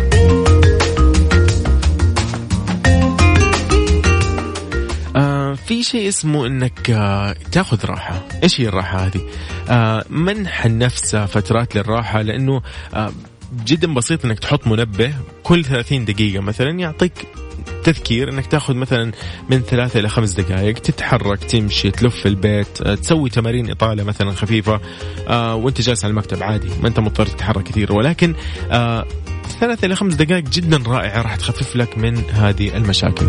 [5.65, 8.27] في شيء اسمه إنك آه، تاخذ راحة.
[8.43, 9.21] إيش هي الراحة هذه؟
[9.69, 12.61] آه، منح النفس فترات للراحة لأنه
[12.93, 13.13] آه،
[13.65, 15.13] جدا بسيط إنك تحط منبه
[15.43, 17.27] كل 30 دقيقة مثلا يعطيك
[17.83, 19.11] تذكير إنك تاخذ مثلا
[19.49, 24.79] من ثلاثة إلى خمس دقائق تتحرك تمشي تلف البيت تسوي تمارين إطالة مثلا خفيفة
[25.55, 27.93] وأنت جالس على المكتب عادي ما أنت مضطر تتحرك كثير.
[27.93, 28.35] ولكن
[29.59, 33.25] ثلاثة إلى خمس دقائق جدا رائعة راح تخفف لك من هذه المشاكل.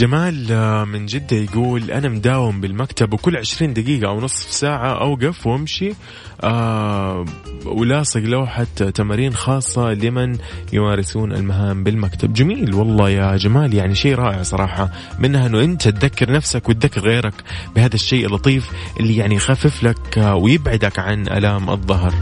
[0.00, 5.46] جمال آه، من جدة يقول أنا مداوم بالمكتب وكل عشرين دقيقة أو نصف ساعة أوقف
[5.46, 5.92] وأمشي.
[6.40, 7.24] آه
[7.66, 10.38] ولاصق لوحة تمارين خاصة لمن
[10.72, 12.32] يمارسون المهام بالمكتب.
[12.32, 17.34] جميل والله يا جمال يعني شيء رائع صراحة منها أنه أنت تذكر نفسك وتذكر غيرك
[17.76, 18.70] بهذا الشيء اللطيف
[19.00, 22.14] اللي يعني يخفف لك آه، ويبعدك عن ألام الظهر.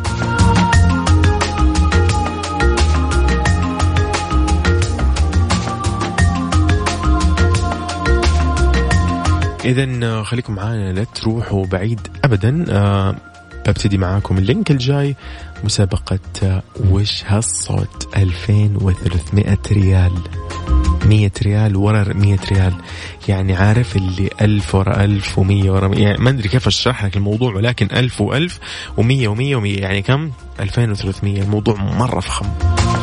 [9.68, 12.64] اذا خليكم معانا لا تروحوا بعيد ابدا.
[12.70, 13.14] آه،
[13.66, 15.16] ببتدي معاكم ال link الجاي
[15.64, 20.12] مسابقة آه، وش هالصوت 2300 ريال.
[21.06, 22.74] 100 ريال ورا 100 ريال.
[23.28, 27.16] يعني عارف اللي 1000 ورا 1000 و100 ورا 100 يعني ما أدري كيف أشرح لك
[27.16, 28.52] الموضوع ولكن 1000 و1000
[28.98, 30.30] و100 و100 و100 يعني كم؟
[30.60, 32.46] 2300 الموضوع مرة فخم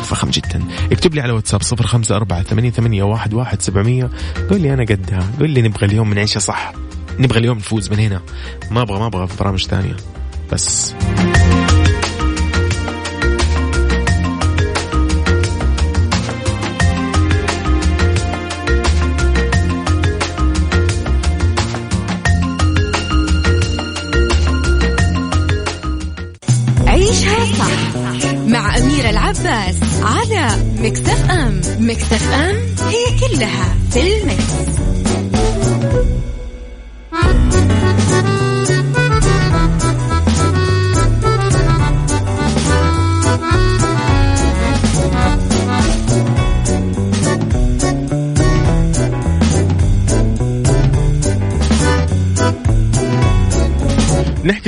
[0.02, 0.62] فخم جدا.
[0.92, 4.10] اكتب لي على واتساب 054 88 11 700
[4.50, 6.72] قول لي أنا قدها قول لي نبغى اليوم نعيشها صح.
[7.18, 8.20] نبغى اليوم نفوز من هنا.
[8.70, 9.96] ما أبغى ما أبغى برامج ثانية.
[10.52, 10.94] بس.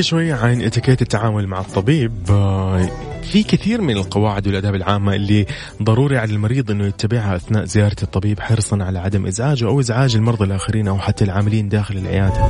[0.09, 2.89] شوية عن اتيكيت التعامل مع الطبيب آه،
[3.23, 5.47] في كثير من القواعد والأداب العامة اللي
[5.83, 10.45] ضروري على المريض إنه يتبعها أثناء زيارة الطبيب حرصا على عدم ازعاجه أو إزعاج المرضى
[10.45, 12.49] الآخرين أو حتى العاملين داخل العيادة.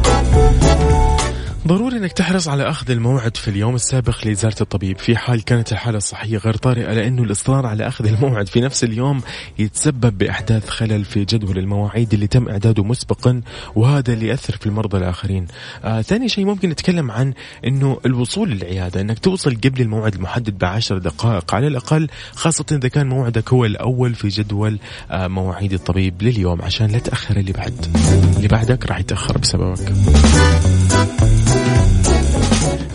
[1.67, 5.97] ضروري إنك تحرص على أخذ الموعد في اليوم السابق لزياره الطبيب في حال كانت الحالة
[5.97, 9.21] الصحية غير طارئة لأنه الإصرار على أخذ الموعد في نفس اليوم
[9.59, 13.41] يتسبب بأحداث خلل في جدول المواعيد اللي تم إعداده مسبقا
[13.75, 15.47] وهذا اللي يأثر في المرضى الآخرين.
[15.85, 17.35] آه ثاني شيء ممكن نتكلم عن
[17.67, 23.07] إنه الوصول للعيادة إنك توصل قبل الموعد المحدد بعشر دقائق على الأقل خاصة إذا كان
[23.09, 24.79] موعدك هو الأول في جدول
[25.11, 27.87] آه مواعيد الطبيب لليوم عشان لا تأخر اللي بعد.
[28.37, 29.93] اللي بعدك راح يتأخر بسببك.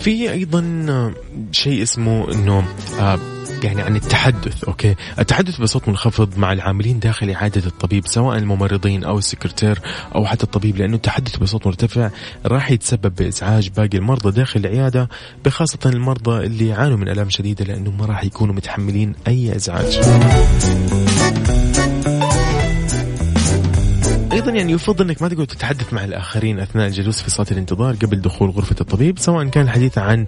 [0.00, 1.12] في أيضا
[1.52, 2.64] شيء اسمه إنه
[3.00, 3.18] آه،
[3.62, 9.18] يعني عن التحدث أوكي؟ التحدث بصوت منخفض مع العاملين داخل عياده الطبيب سواء الممرضين أو
[9.18, 9.80] السكرتير
[10.14, 12.10] أو حتى الطبيب لأنه التحدث بصوت مرتفع
[12.46, 15.08] راح يتسبب بإزعاج باقي المرضى داخل العيادة
[15.44, 20.00] بخاصة المرضى اللي يعانوا من ألام شديدة لأنه ما راح يكونوا متحملين أي إزعاج.
[24.44, 28.20] أيضا يعني يفضل إنك ما تقعد تتحدث مع الآخرين أثناء الجلوس في صالة الانتظار قبل
[28.20, 30.26] دخول غرفة الطبيب سواء كان الحديث عن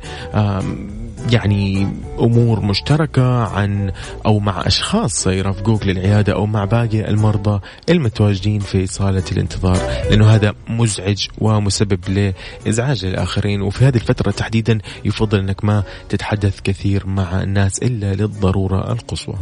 [1.30, 1.88] يعني
[2.20, 3.92] أمور مشتركة عن
[4.26, 7.60] أو مع أشخاص يرافقوك للعيادة أو مع باقي المرضى
[7.90, 9.78] المتواجدين في صالة الانتظار
[10.10, 12.32] لأنه هذا مزعج ومسبب
[12.66, 18.92] لإزعاج للآخرين وفي هذه الفترة تحديدا يفضل إنك ما تتحدث كثير مع الناس إلا للضرورة
[18.92, 19.36] القصوى.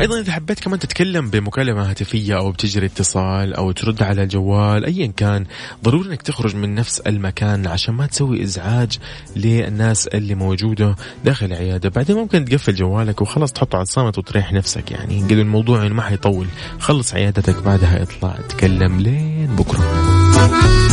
[0.00, 5.06] أيضا إذا حبيت كمان تتكلم بمكالمة هاتفية أو بتجري اتصال أو ترد على الجوال ايا
[5.06, 5.44] كان
[5.84, 8.98] ضروري إنك تخرج من نفس المكان عشان ما تسوي إزعاج
[9.36, 14.90] للناس اللي موجودة داخل العياده بعدين ممكن تقفل جوالك وخلاص تحطه على الصامت وتريح نفسك
[14.90, 15.22] يعني.
[15.22, 16.46] قد الموضوع ما حيطول.
[16.78, 20.85] خلص عيادتك بعدها اطلع تكلم لين بكرة.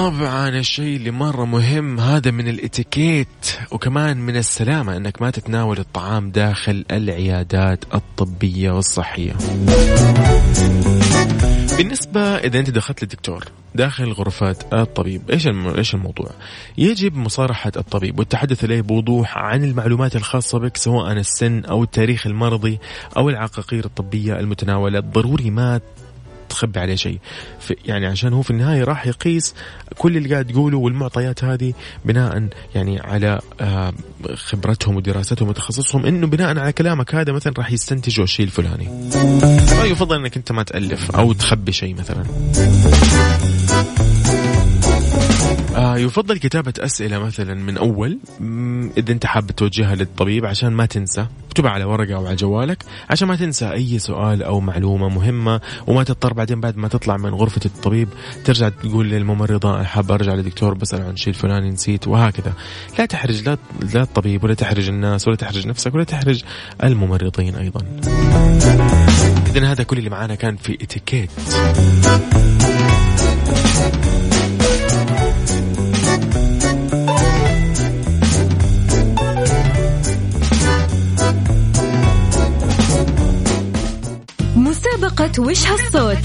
[0.00, 6.30] طبعا الشيء اللي مرة مهم هذا من الإتيكيت وكمان من السلامة إنك ما تتناول الطعام
[6.30, 9.32] داخل العيادات الطبية والصحية
[11.76, 13.44] بالنسبة إذا أنت دخلت للدكتور
[13.74, 15.48] داخل غرفات الطبيب إيش
[15.78, 16.30] إيش الموضوع؟
[16.78, 22.78] يجب مصارحة الطبيب والتحدث إليه بوضوح عن المعلومات الخاصة بك سواء السن أو التاريخ المرضي
[23.16, 25.80] أو العقاقير الطبية المتناولة ضروري ما
[26.50, 27.18] تخبي عليه شيء.
[27.84, 29.54] يعني عشان هو في النهاية راح يقيس
[29.98, 31.72] كل اللي قاعد تقوله والمعطيات هذه
[32.04, 33.92] بناء يعني على آه،
[34.34, 39.10] خبرتهم ودراستهم وتخصصهم إنه بناء على كلامك هذا مثلا راح يستنتجوا الشيء الفلاني.
[39.66, 42.24] فيفضل إنك أنت ما تألف أو تخبي شيء مثلا.
[45.76, 48.18] آه يفضل كتابة أسئلة مثلا من أول
[48.98, 53.28] إذا أنت حاب توجهها للطبيب عشان ما تنسى اكتبها على ورقة أو على جوالك عشان
[53.28, 57.60] ما تنسى أي سؤال أو معلومة مهمة وما تضطر بعدين بعد ما تطلع من غرفة
[57.64, 58.08] الطبيب
[58.44, 62.52] ترجع تقول للممرضة حاب أرجع للدكتور بسأل عن الشيء الفلاني نسيت وهكذا.
[62.98, 63.58] لا تحرج لا
[63.94, 66.42] لا الطبيب ولا تحرج الناس ولا تحرج نفسك ولا تحرج
[66.84, 67.80] الممرضين أيضا.
[69.46, 71.30] إذا هذا كل اللي معانا كان في إتيكيت.
[85.20, 86.18] مسابقة وش هالصوت؟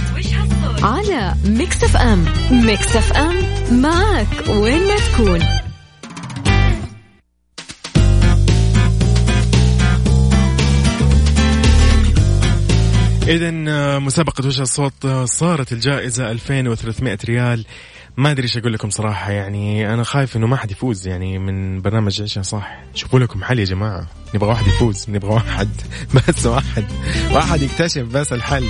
[0.83, 2.25] على Mix FM.
[2.51, 3.35] Mix FM
[3.81, 5.39] معك وين ما تكون.
[13.27, 13.51] إذا
[13.99, 17.65] مسابقة وش هالصوت آه، صارت الجائزة 2300 ريال.
[18.17, 21.81] ما أدري إيش أقول لكم صراحة يعني أنا خايف إنه ما حد يفوز يعني من
[21.81, 22.83] برنامج عيشها صح.
[22.93, 24.07] شوفوا لكم حل يا جماعة.
[24.33, 25.69] نبغى واحد يفوز نبغى واحد.
[26.27, 26.85] بس واحد.
[27.31, 28.65] واحد يكتشف بس الحل.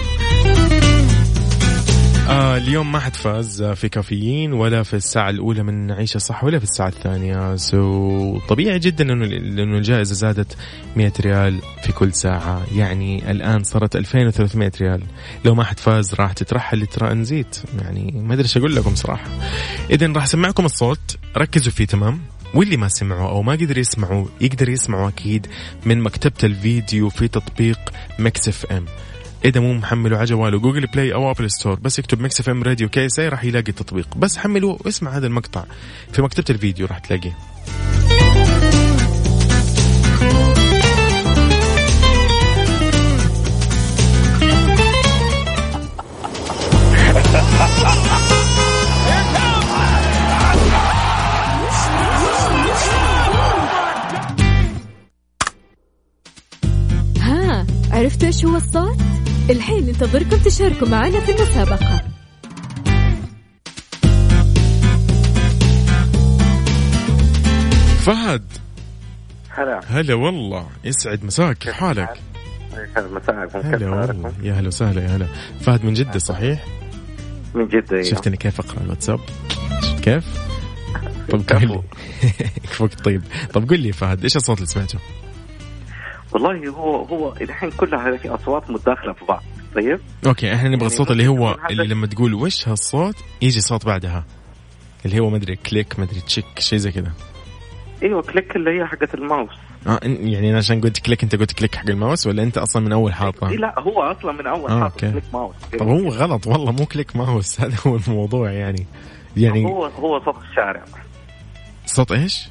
[2.29, 6.57] آه اليوم ما حد فاز في كافيين ولا في الساعة الأولى من عيشة صح ولا
[6.57, 7.55] في الساعة الثانية.
[7.55, 10.57] سو طبيعي جدا إنه لأنه الجائزة زادت
[10.95, 12.65] 100 ريال في كل ساعة.
[12.75, 15.01] يعني الآن صارت 2300 ريال.
[15.45, 19.27] لو ما حد فاز راح تترحل لترانزيت يعني ما أدري إيش أقول لكم صراحة.
[19.89, 21.17] إذا راح أسمعكم الصوت.
[21.37, 22.19] ركزوا فيه تمام؟
[22.55, 25.47] واللي ما سمعوا أو ما قدر يسمعوا يقدر يسمعوا أكيد
[25.85, 27.79] من مكتبة الفيديو في تطبيق
[28.19, 28.85] Mix FM.
[29.45, 32.89] إذا مو محمله على جواله Google Play أو Apple Store بس يكتب Mix FM Radio
[32.89, 35.63] KSA راح يلاقي التطبيق بس حمله واسمع هذا المقطع
[36.11, 37.37] في مكتبة الفيديو راح تلاقيه.
[58.05, 58.97] عرفتوا إيش هو الصوت؟
[59.49, 62.01] الحين ننتظركم تشاركوا معنا في المسابقة.
[67.99, 68.43] فهد.
[69.49, 69.81] هلا.
[69.87, 70.67] هلا والله.
[70.83, 71.57] يسعد مساك.
[71.57, 72.09] كيف حالك؟
[72.73, 75.27] كيف هلا والله؟ يا هلا وسهلا يا هلا.
[75.61, 76.65] فهد من جدة صحيح؟
[77.55, 78.03] من جدة أيوة.
[78.03, 79.19] شفتني كيف أقرأ الواتساب؟
[80.01, 80.25] كيف؟
[81.29, 81.81] طب لي
[82.61, 83.21] كيفك طيب.
[83.53, 84.99] طب قول لي فهد إيش الصوت اللي سمعته؟
[86.35, 89.43] والله هو هو الحين كلها هذه أصوات متداخلة في بعض.
[89.75, 94.25] طيب؟ okay إحنا نبغى الصوت اللي هو اللي لما تقول وش هالصوت يجي صوت بعدها.
[95.05, 97.11] اللي هو مدري click مدري تشيك شيء زي كذا.
[98.03, 99.49] أيوه click اللي هي حقت الماوس.
[99.87, 102.91] آه يعني أنا عشان قلت click أنت قلت click حق الماوس ولا أنت أصلا من
[102.91, 105.11] أول حاطه؟ إيه لا هو أصلا من أول آه، okay.
[105.11, 105.55] click mouse.
[105.79, 108.85] طب هو غلط والله مو click mouse هذا هو الموضوع يعني.
[109.37, 110.83] يعني هو هو صوت الشارع.
[111.85, 112.49] صوت إيش؟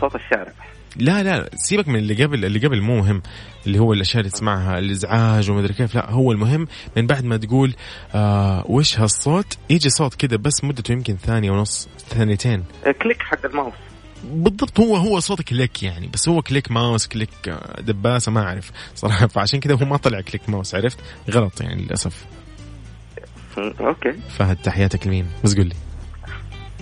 [0.00, 0.52] صوت الشارع.
[0.96, 3.22] لا لا سيبك من اللي قبل اللي قبل مو مهم
[3.66, 7.74] اللي هو الأشياء اللي تسمعها الإزعاج ومدري كيف لا هو المهم من بعد ما تقول
[8.14, 12.64] آه وش هالصوت؟ يجي صوت كذا بس مدته يمكن ثانية ونص ثانيتين.
[12.86, 13.74] آه، click حق الماوس.
[14.24, 18.70] بالضبط هو هو صوت click يعني بس هو click mouse click آه، دباسة ما أعرف
[18.94, 19.26] صراحة.
[19.34, 20.98] فعشان كذا هو ما طلع click mouse عرفت؟
[21.30, 22.26] غلط يعني للأسف.
[23.58, 24.12] أوكي.
[24.38, 25.74] فهد تحياتك لمين؟ بس قول لي.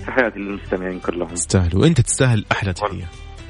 [0.06, 1.28] تحياتي للمستمعين كلهم.
[1.28, 3.08] تستاهل وأنت تستاهل أحلى تحية.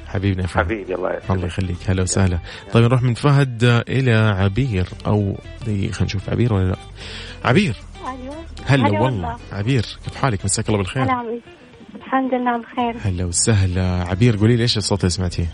[0.09, 0.65] حبيبنا يا فهد.
[0.65, 1.77] حبيبي الله يسلمك الله يخليك.
[1.87, 2.39] هلا وسهلا.
[2.73, 6.75] طيب نروح من فهد إلى عبير أو دقيقه خلينا نشوف عبير ولا لا.
[7.45, 7.75] عبير.
[8.07, 8.35] أيوه.
[8.65, 9.01] هلا والله.
[9.01, 9.35] والله.
[9.51, 11.03] عبير كيف حالك؟ مساك الله بالخير.
[11.03, 11.39] هلا
[11.95, 14.03] الحمد لله بخير هلا وسهلا.
[14.09, 15.45] عبير قولي لي إيش الصوت اللي سمعتيه؟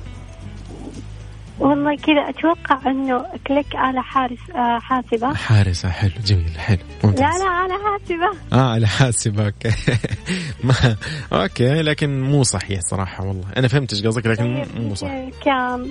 [1.59, 5.33] والله كذا أتوقع إنه click على حارس آه حاسبة.
[5.33, 7.41] حارسة حلو جميل حلو لا ممتاز.
[7.41, 8.37] لا على حاسبة.
[8.53, 9.71] آه على حاسب okay.
[10.63, 10.95] ما
[11.33, 13.45] okay لكن مو صحيح صراحة والله.
[13.57, 15.11] أنا فهمت إيش قصدك لكن مو- مو صح
[15.45, 15.87] كام؟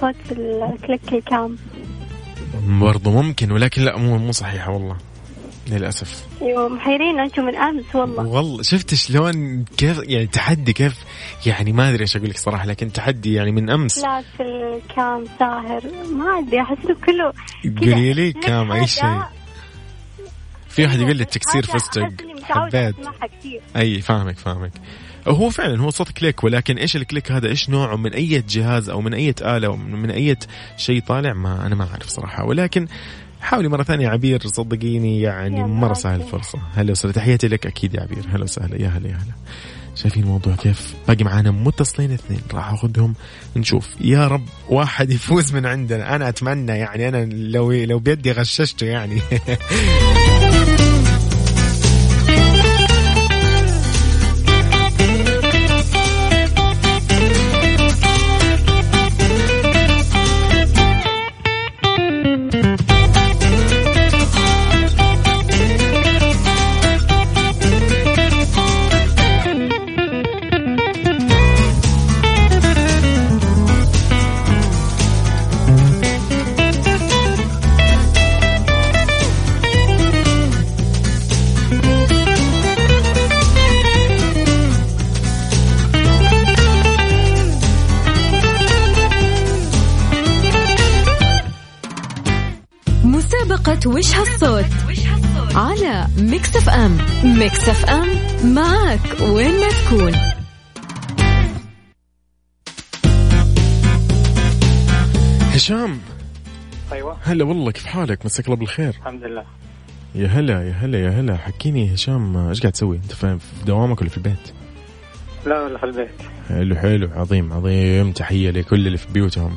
[0.00, 1.56] صوت ال click الكام؟
[2.80, 4.96] برضو ممكن ولكن لا مو مو صحيحة والله.
[5.68, 6.26] للأسف.
[6.42, 8.26] أيوه محيرين أنتم من أمس والله.
[8.26, 10.94] والله شفت شلون كيف يعني تحدي كيف
[11.46, 13.98] يعني ما أدري إيش أقول لك صراحة لكن تحدي يعني من أمس.
[13.98, 15.82] لا في الكام ساهر.
[16.12, 17.32] ما أدري أحس كله
[17.80, 19.22] قولي لي لك كام أي شيء.
[20.68, 22.08] في واحد يقول لي بس تكسير حاجة فستق
[22.42, 22.94] حبيت.
[23.76, 24.72] أي فاهمك فاهمك.
[25.28, 28.88] هو فعلا هو صوت click ولكن إيش ال click هذا؟ إيش نوعه؟ من أي جهاز
[28.88, 30.36] أو من أي آلة أو من أي
[30.76, 32.44] شيء طالع؟ ما أنا ما أعرف صراحة.
[32.44, 32.86] ولكن
[33.40, 36.20] حاولي مرة ثانية عبير صدقيني يعني مرة سهل.
[36.20, 36.58] الفرصة.
[36.74, 38.24] هلا وسهلا تحياتي لك أكيد يا عبير.
[38.32, 39.34] هلا وسهلا يا هلا يا هلا.
[39.94, 43.14] شايفين الموضوع كيف؟ باقي معانا متصلين اثنين راح أخذهم.
[43.56, 43.88] نشوف.
[44.00, 46.16] يا رب واحد يفوز من عندنا.
[46.16, 49.20] أنا أتمنى يعني أنا لو لو بيدي غششته يعني.
[93.06, 94.64] مسابقة وش هالصوت؟
[95.54, 96.98] على Mix FM.
[97.24, 98.08] Mix FM
[98.54, 100.12] معك وين ما تكون.
[105.52, 105.98] هشام.
[106.92, 107.16] أيوه.
[107.22, 108.88] هلا والله كيف حالك؟ مساك الله بالخير.
[108.88, 109.44] الحمد لله.
[110.14, 111.36] يا هلا يا هلا يا هلا.
[111.36, 114.52] حكيني هشام إيش قاعد تسوي؟ أنت فاهم في دوامك ولا في البيت؟
[115.46, 116.10] لا ولا في البيت.
[116.48, 118.12] حلو حلو عظيم عظيم.
[118.12, 119.56] تحية لكل اللي في بيوتهم.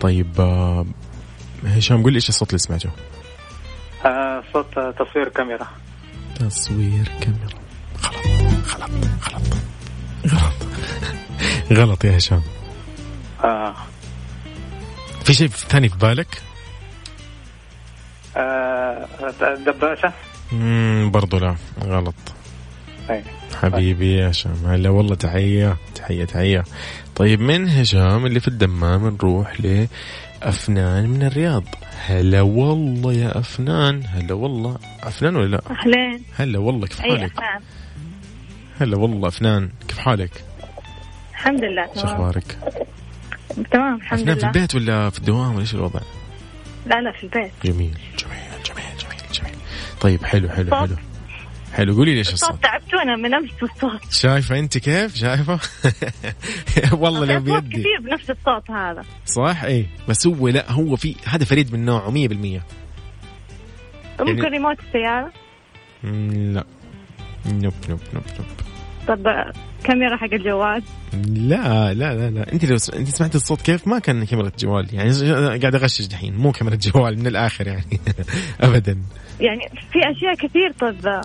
[0.00, 0.86] طيب آه،
[1.64, 2.90] هشام قول لي إيش الصوت اللي سمعته؟
[4.06, 5.68] آه صوت آه، تصوير كاميرا.
[6.34, 7.60] تصوير كاميرا.
[8.04, 8.26] غلط
[8.74, 8.90] غلط
[9.32, 9.54] غلط
[10.26, 10.54] غلط.
[11.78, 12.42] غلط يا هشام.
[13.44, 13.74] آه.
[15.24, 16.42] في شيء ثاني في بالك؟
[18.36, 19.06] آه
[19.66, 20.12] دباسة.
[20.52, 21.54] امم برضو لا.
[21.84, 22.14] غلط.
[23.10, 23.24] أي.
[23.62, 26.64] حبيبي يا هشام هلا والله تحية تحية تحية.
[27.16, 29.60] طيب من هشام اللي في الدمام نروح
[30.42, 31.64] لأفنان من الرياض.
[32.06, 34.02] هلا والله يا أفنان.
[34.06, 34.78] هلا والله.
[35.02, 36.22] أفنان ولا لا؟ أهلين.
[36.36, 37.62] هلا والله كيف حالك؟ أفنان.
[38.80, 39.70] هلا والله أفنان.
[39.88, 40.44] كيف حالك؟
[41.30, 42.58] الحمد لله شو أخبارك؟
[43.70, 44.48] تمام الحمد أفنان في لله.
[44.48, 46.00] البيت ولا في الدوام؟ ولا إيش الوضع؟
[46.86, 47.52] لا لا في البيت.
[47.64, 49.54] جميل جميل جميل جميل جميل.
[50.00, 50.96] طيب حلو حلو حلو.
[51.74, 54.12] حلو قولي لي إيش الصوت الصوت تعبتونا من أمس بالصوت.
[54.12, 55.58] شايفة أنت كيف؟ شايفة؟
[57.02, 57.68] والله لو بيدي.
[57.76, 59.02] كثير بنفس الصوت هذا.
[59.26, 59.86] صح؟ إيه.
[60.08, 62.60] بس هو لا هو في هذا فريد من نوعه 100% يعني-
[64.20, 65.32] ممكن ريموت السيارة؟
[66.04, 66.64] مم، لا.
[67.46, 68.46] نوب نوب نوب نوب.
[69.08, 69.28] طب
[69.84, 70.82] كاميرا حق الجوال؟
[71.26, 72.52] لا لا لا لا.
[72.52, 72.90] أنت لو س...
[72.90, 74.94] أنت سمعت الصوت كيف؟ ما كان كاميرا جوال.
[74.94, 75.10] يعني
[75.58, 76.34] قاعد أغشش دحين.
[76.36, 78.00] مو كاميرا جوال من الآخر يعني.
[78.60, 78.98] ابدا.
[79.40, 79.60] يعني
[79.92, 81.22] في أشياء كثير طب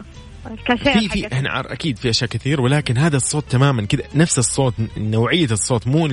[0.78, 5.52] في في إحنا أكيد في أشياء كثير ولكن هذا الصوت تماما كذا نفس الصوت نوعية
[5.52, 6.06] الصوت مو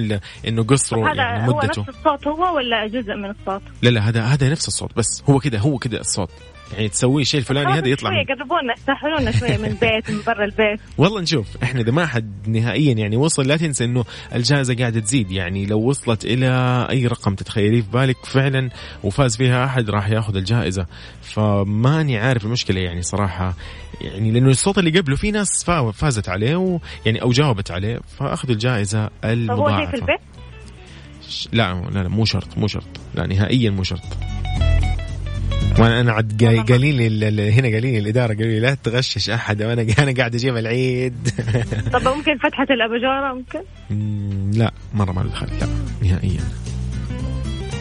[0.49, 4.09] إنه قصره هذا يعني هو مدته نفس الصوت هو ولا جزء من الصوت؟ لا لا
[4.09, 6.31] هذا هذا نفس الصوت بس هو كذا هو كذا الصوت.
[6.73, 10.45] يعني تسوي الشيء الفلاني هذا يطلع شوية قربونا سهلوا لنا شوية من البيت من برا
[10.45, 10.81] البيت.
[10.99, 14.05] والله نشوف إحنا إذا ما حد نهائيا يعني وصل لا تنسى إنه
[14.35, 15.31] الجائزة قاعدة تزيد.
[15.31, 16.47] يعني لو وصلت إلى
[16.91, 18.71] أي رقم تتخيليه في بالك فعلا
[19.05, 20.87] وفاز فيها أحد راح ياخذ الجائزة.
[21.23, 23.55] فماني عارف المشكلة يعني صراحة.
[24.01, 28.55] يعني لأنه الصوت اللي قبله في ناس فا- فازت عليه ويعني أو جاوبت عليه فاخذوا
[28.55, 30.21] الجائزة طب هو شيء في البيت؟
[31.53, 34.03] لا لا لا مو شرط مو شرط لا نهائيا مو شرط.
[35.79, 39.63] وأنا أنا عاد قا- قايلين لي هنا قايلين لي الإدارة قالوا لي لا تغشش أحد.
[39.63, 41.29] وأنا أنا قاعد أجيب العيد.
[41.93, 45.69] طب ممكن فتحة الأباجورة ممكن؟ مم، لا مرة ما له دخل لا
[46.03, 46.41] نهائيا.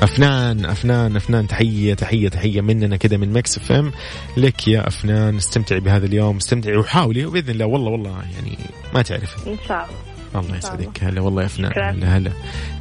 [0.03, 3.91] أفنان أفنان أفنان تحية تحية تحية مننا كذا من Mix FM.
[4.37, 7.65] لك يا أفنان استمتعي بهذا اليوم استمتعي وحاولي وبإذن الله.
[7.65, 8.57] والله والله يعني
[8.93, 9.49] ما تعرفي.
[9.49, 9.89] إن شاء
[10.35, 10.45] الله.
[10.45, 11.03] الله يسعدك.
[11.03, 11.71] هلا والله يا أفنان.
[11.75, 12.31] هلا هلا.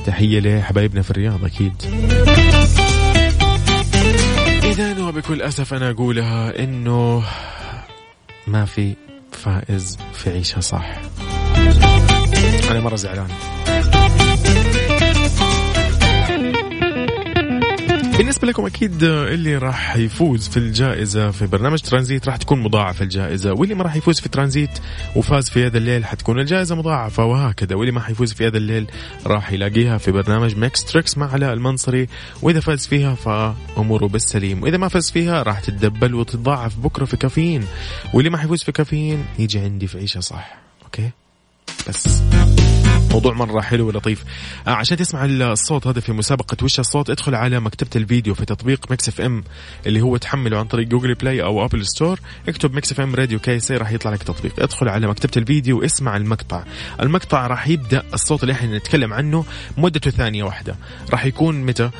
[0.06, 1.72] تحية لحبايبنا في الرياض أكيد.
[4.70, 7.24] اذا وبكل أسف أنا أقولها إنه
[8.46, 8.94] ما في
[9.32, 11.00] فائز في عيشها صح.
[12.70, 13.28] أنا مرة زعلان.
[18.20, 23.52] بالنسبة لكم أكيد اللي راح يفوز في الجائزة في برنامج ترانزيت راح تكون مضاعفة الجائزة.
[23.52, 24.70] واللي ما راح يفوز في ترانزيت
[25.16, 27.76] وفاز في هذا الليل حتكون الجائزة مضاعفة وهكذا.
[27.76, 28.86] واللي ما حيفوز في هذا الليل
[29.26, 32.08] راح يلاقيها في برنامج Mix Tricks مع علاء المنصري.
[32.42, 34.62] وإذا فاز فيها فأموره بالسليم.
[34.62, 37.64] وإذا ما فاز فيها راح تتدبل وتتضاعف بكرة في كافيين.
[38.14, 40.58] واللي ما حيفوز في كافيين يجي عندي في عيشة صح.
[40.84, 41.10] okay؟
[41.88, 42.22] بس.
[43.12, 44.24] موضوع مرة حلو ولطيف.
[44.66, 48.90] آه عشان تسمع الصوت هذا في مسابقة وش الصوت ادخل على مكتبة الفيديو في تطبيق
[48.90, 49.44] Mix FM
[49.86, 52.20] اللي هو تحمله عن طريق Google Play أو Apple Store.
[52.48, 54.62] اكتب Mix FM Radio KSA راح يطلع لك تطبيق.
[54.62, 56.64] ادخل على مكتبة الفيديو واسمع المقطع.
[57.00, 59.44] المقطع راح يبدأ الصوت اللي إحنا نتكلم عنه
[59.78, 60.76] مدته ثانية واحدة.
[61.10, 61.90] راح يكون متى؟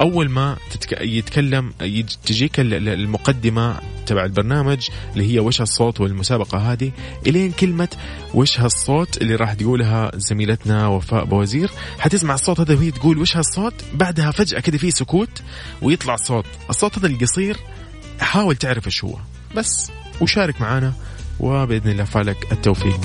[0.00, 1.00] أول ما تتك...
[1.00, 2.08] يتكلم يج...
[2.26, 6.92] تجيك ال- ال- المقدمة تبع البرنامج اللي هي وش هالصوت والمسابقة هذه
[7.26, 7.88] إلين كلمة
[8.34, 11.70] وش هالصوت اللي راح تقولها زميلتنا وفاء بوزير.
[11.98, 15.42] حتسمع الصوت هذا وهي تقول وش هالصوت؟ بعدها فجأة كذا في سكوت
[15.82, 16.46] ويطلع صوت.
[16.70, 17.56] الصوت هذا القصير
[18.20, 19.16] حاول تعرف إيش هو.
[19.56, 19.90] بس
[20.20, 20.92] وشارك معنا
[21.40, 23.00] وبإذن الله فالك التوفيق.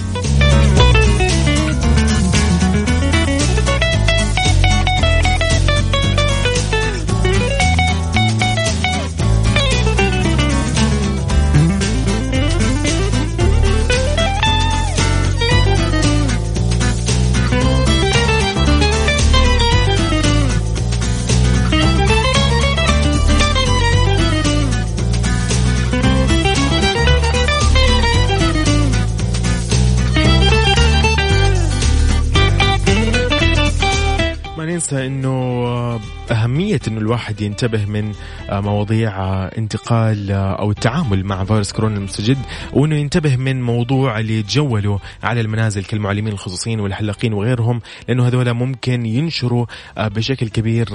[37.22, 38.14] الواحد ينتبه من
[38.49, 39.14] مواضيع
[39.57, 42.38] انتقال أو التعامل مع فيروس كورونا المستجد
[42.73, 49.06] وإنه ينتبه من موضوع اللي يتجولوا على المنازل كالمعلمين الخصوصيين والحلاقين وغيرهم لأنه هذول ممكن
[49.06, 49.65] ينشروا
[49.98, 50.88] بشكل كبير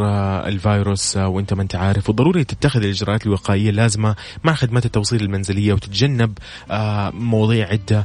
[0.46, 2.10] الفيروس وإنت ما أنت عارف.
[2.10, 6.38] وضروري تتخذ الإجراءات الوقائية اللازمة مع خدمات التوصيل المنزلية وتتجنب
[7.12, 8.04] مواضيع عدة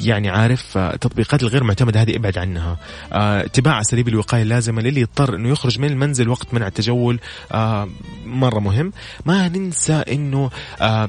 [0.00, 2.78] يعني عارف التطبيقات الغير معتمدة هذه ابعد عنها.
[3.12, 7.09] اتباع أساليب الوقاية اللازمة للي يضطر إنه يخرج من المنزل وقت منع التجول
[7.52, 7.88] آه
[8.26, 8.92] مرة مهم.
[9.26, 10.50] ما ننسى إنه
[10.80, 11.08] آه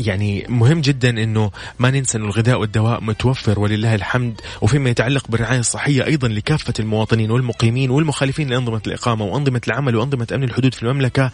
[0.00, 4.40] يعني مهم جدا إنه ما ننسى إنه الغذاء والدواء متوفر ولله الحمد.
[4.60, 10.44] وفيما يتعلق بالرعاية الصحية أيضا لكافة المواطنين والمقيمين والمخالفين لأنظمة الإقامة وأنظمة العمل وأنظمة أمن
[10.44, 11.30] الحدود في المملكة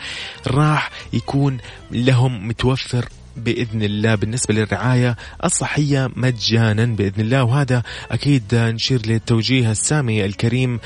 [0.47, 1.59] راح يكون
[1.91, 4.15] لهم متوفر بإذن الله.
[4.15, 10.81] بالنسبة للرعاية الصحية مجانا بإذن الله وهذا أكيد نشير للتوجيه السامي الكريم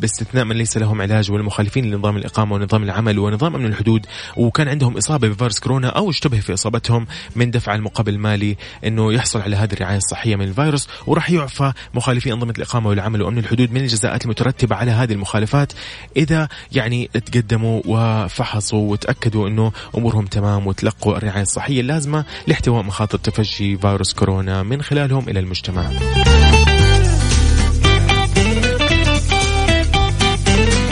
[0.00, 4.96] باستثناء من ليس لهم علاج والمخالفين لنظام الإقامة ونظام العمل ونظام أمن الحدود وكان عندهم
[4.96, 9.72] إصابة بفيروس كورونا أو اشتبه في إصابتهم من دفع المقابل المالي إنه يحصل على هذه
[9.72, 14.76] الرعاية الصحية من الفيروس وراح يعفى مخالفي أنظمة الإقامة والعمل وأمن الحدود من الجزاءات المترتبة
[14.76, 15.72] على هذه المخالفات.
[16.16, 21.65] إذا يعني تقدموا وفحصوا وتأكدوا إنه أمورهم تمام وتلقوا الرعاية الصحية.
[21.66, 25.90] الصحية اللازمة لاحتواء مخاطر تفشي فيروس كورونا من خلالهم إلى المجتمع.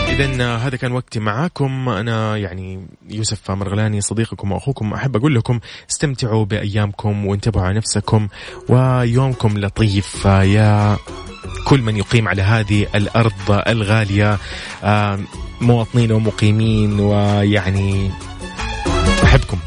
[0.09, 1.89] إذا هذا كان وقتي معاكم.
[1.89, 5.61] أنا يعني يوسف مرغلاني صديقكم وأخوكم أحب أقول لكم
[5.91, 8.29] استمتعوا بأيامكم وانتبهوا على نفسكم
[8.69, 10.25] ويومكم لطيف.
[10.25, 10.97] يا
[11.67, 14.39] كل من يقيم على هذه الأرض الغالية
[15.61, 18.11] مواطنين ومقيمين ويعني
[19.25, 19.59] أحبكم.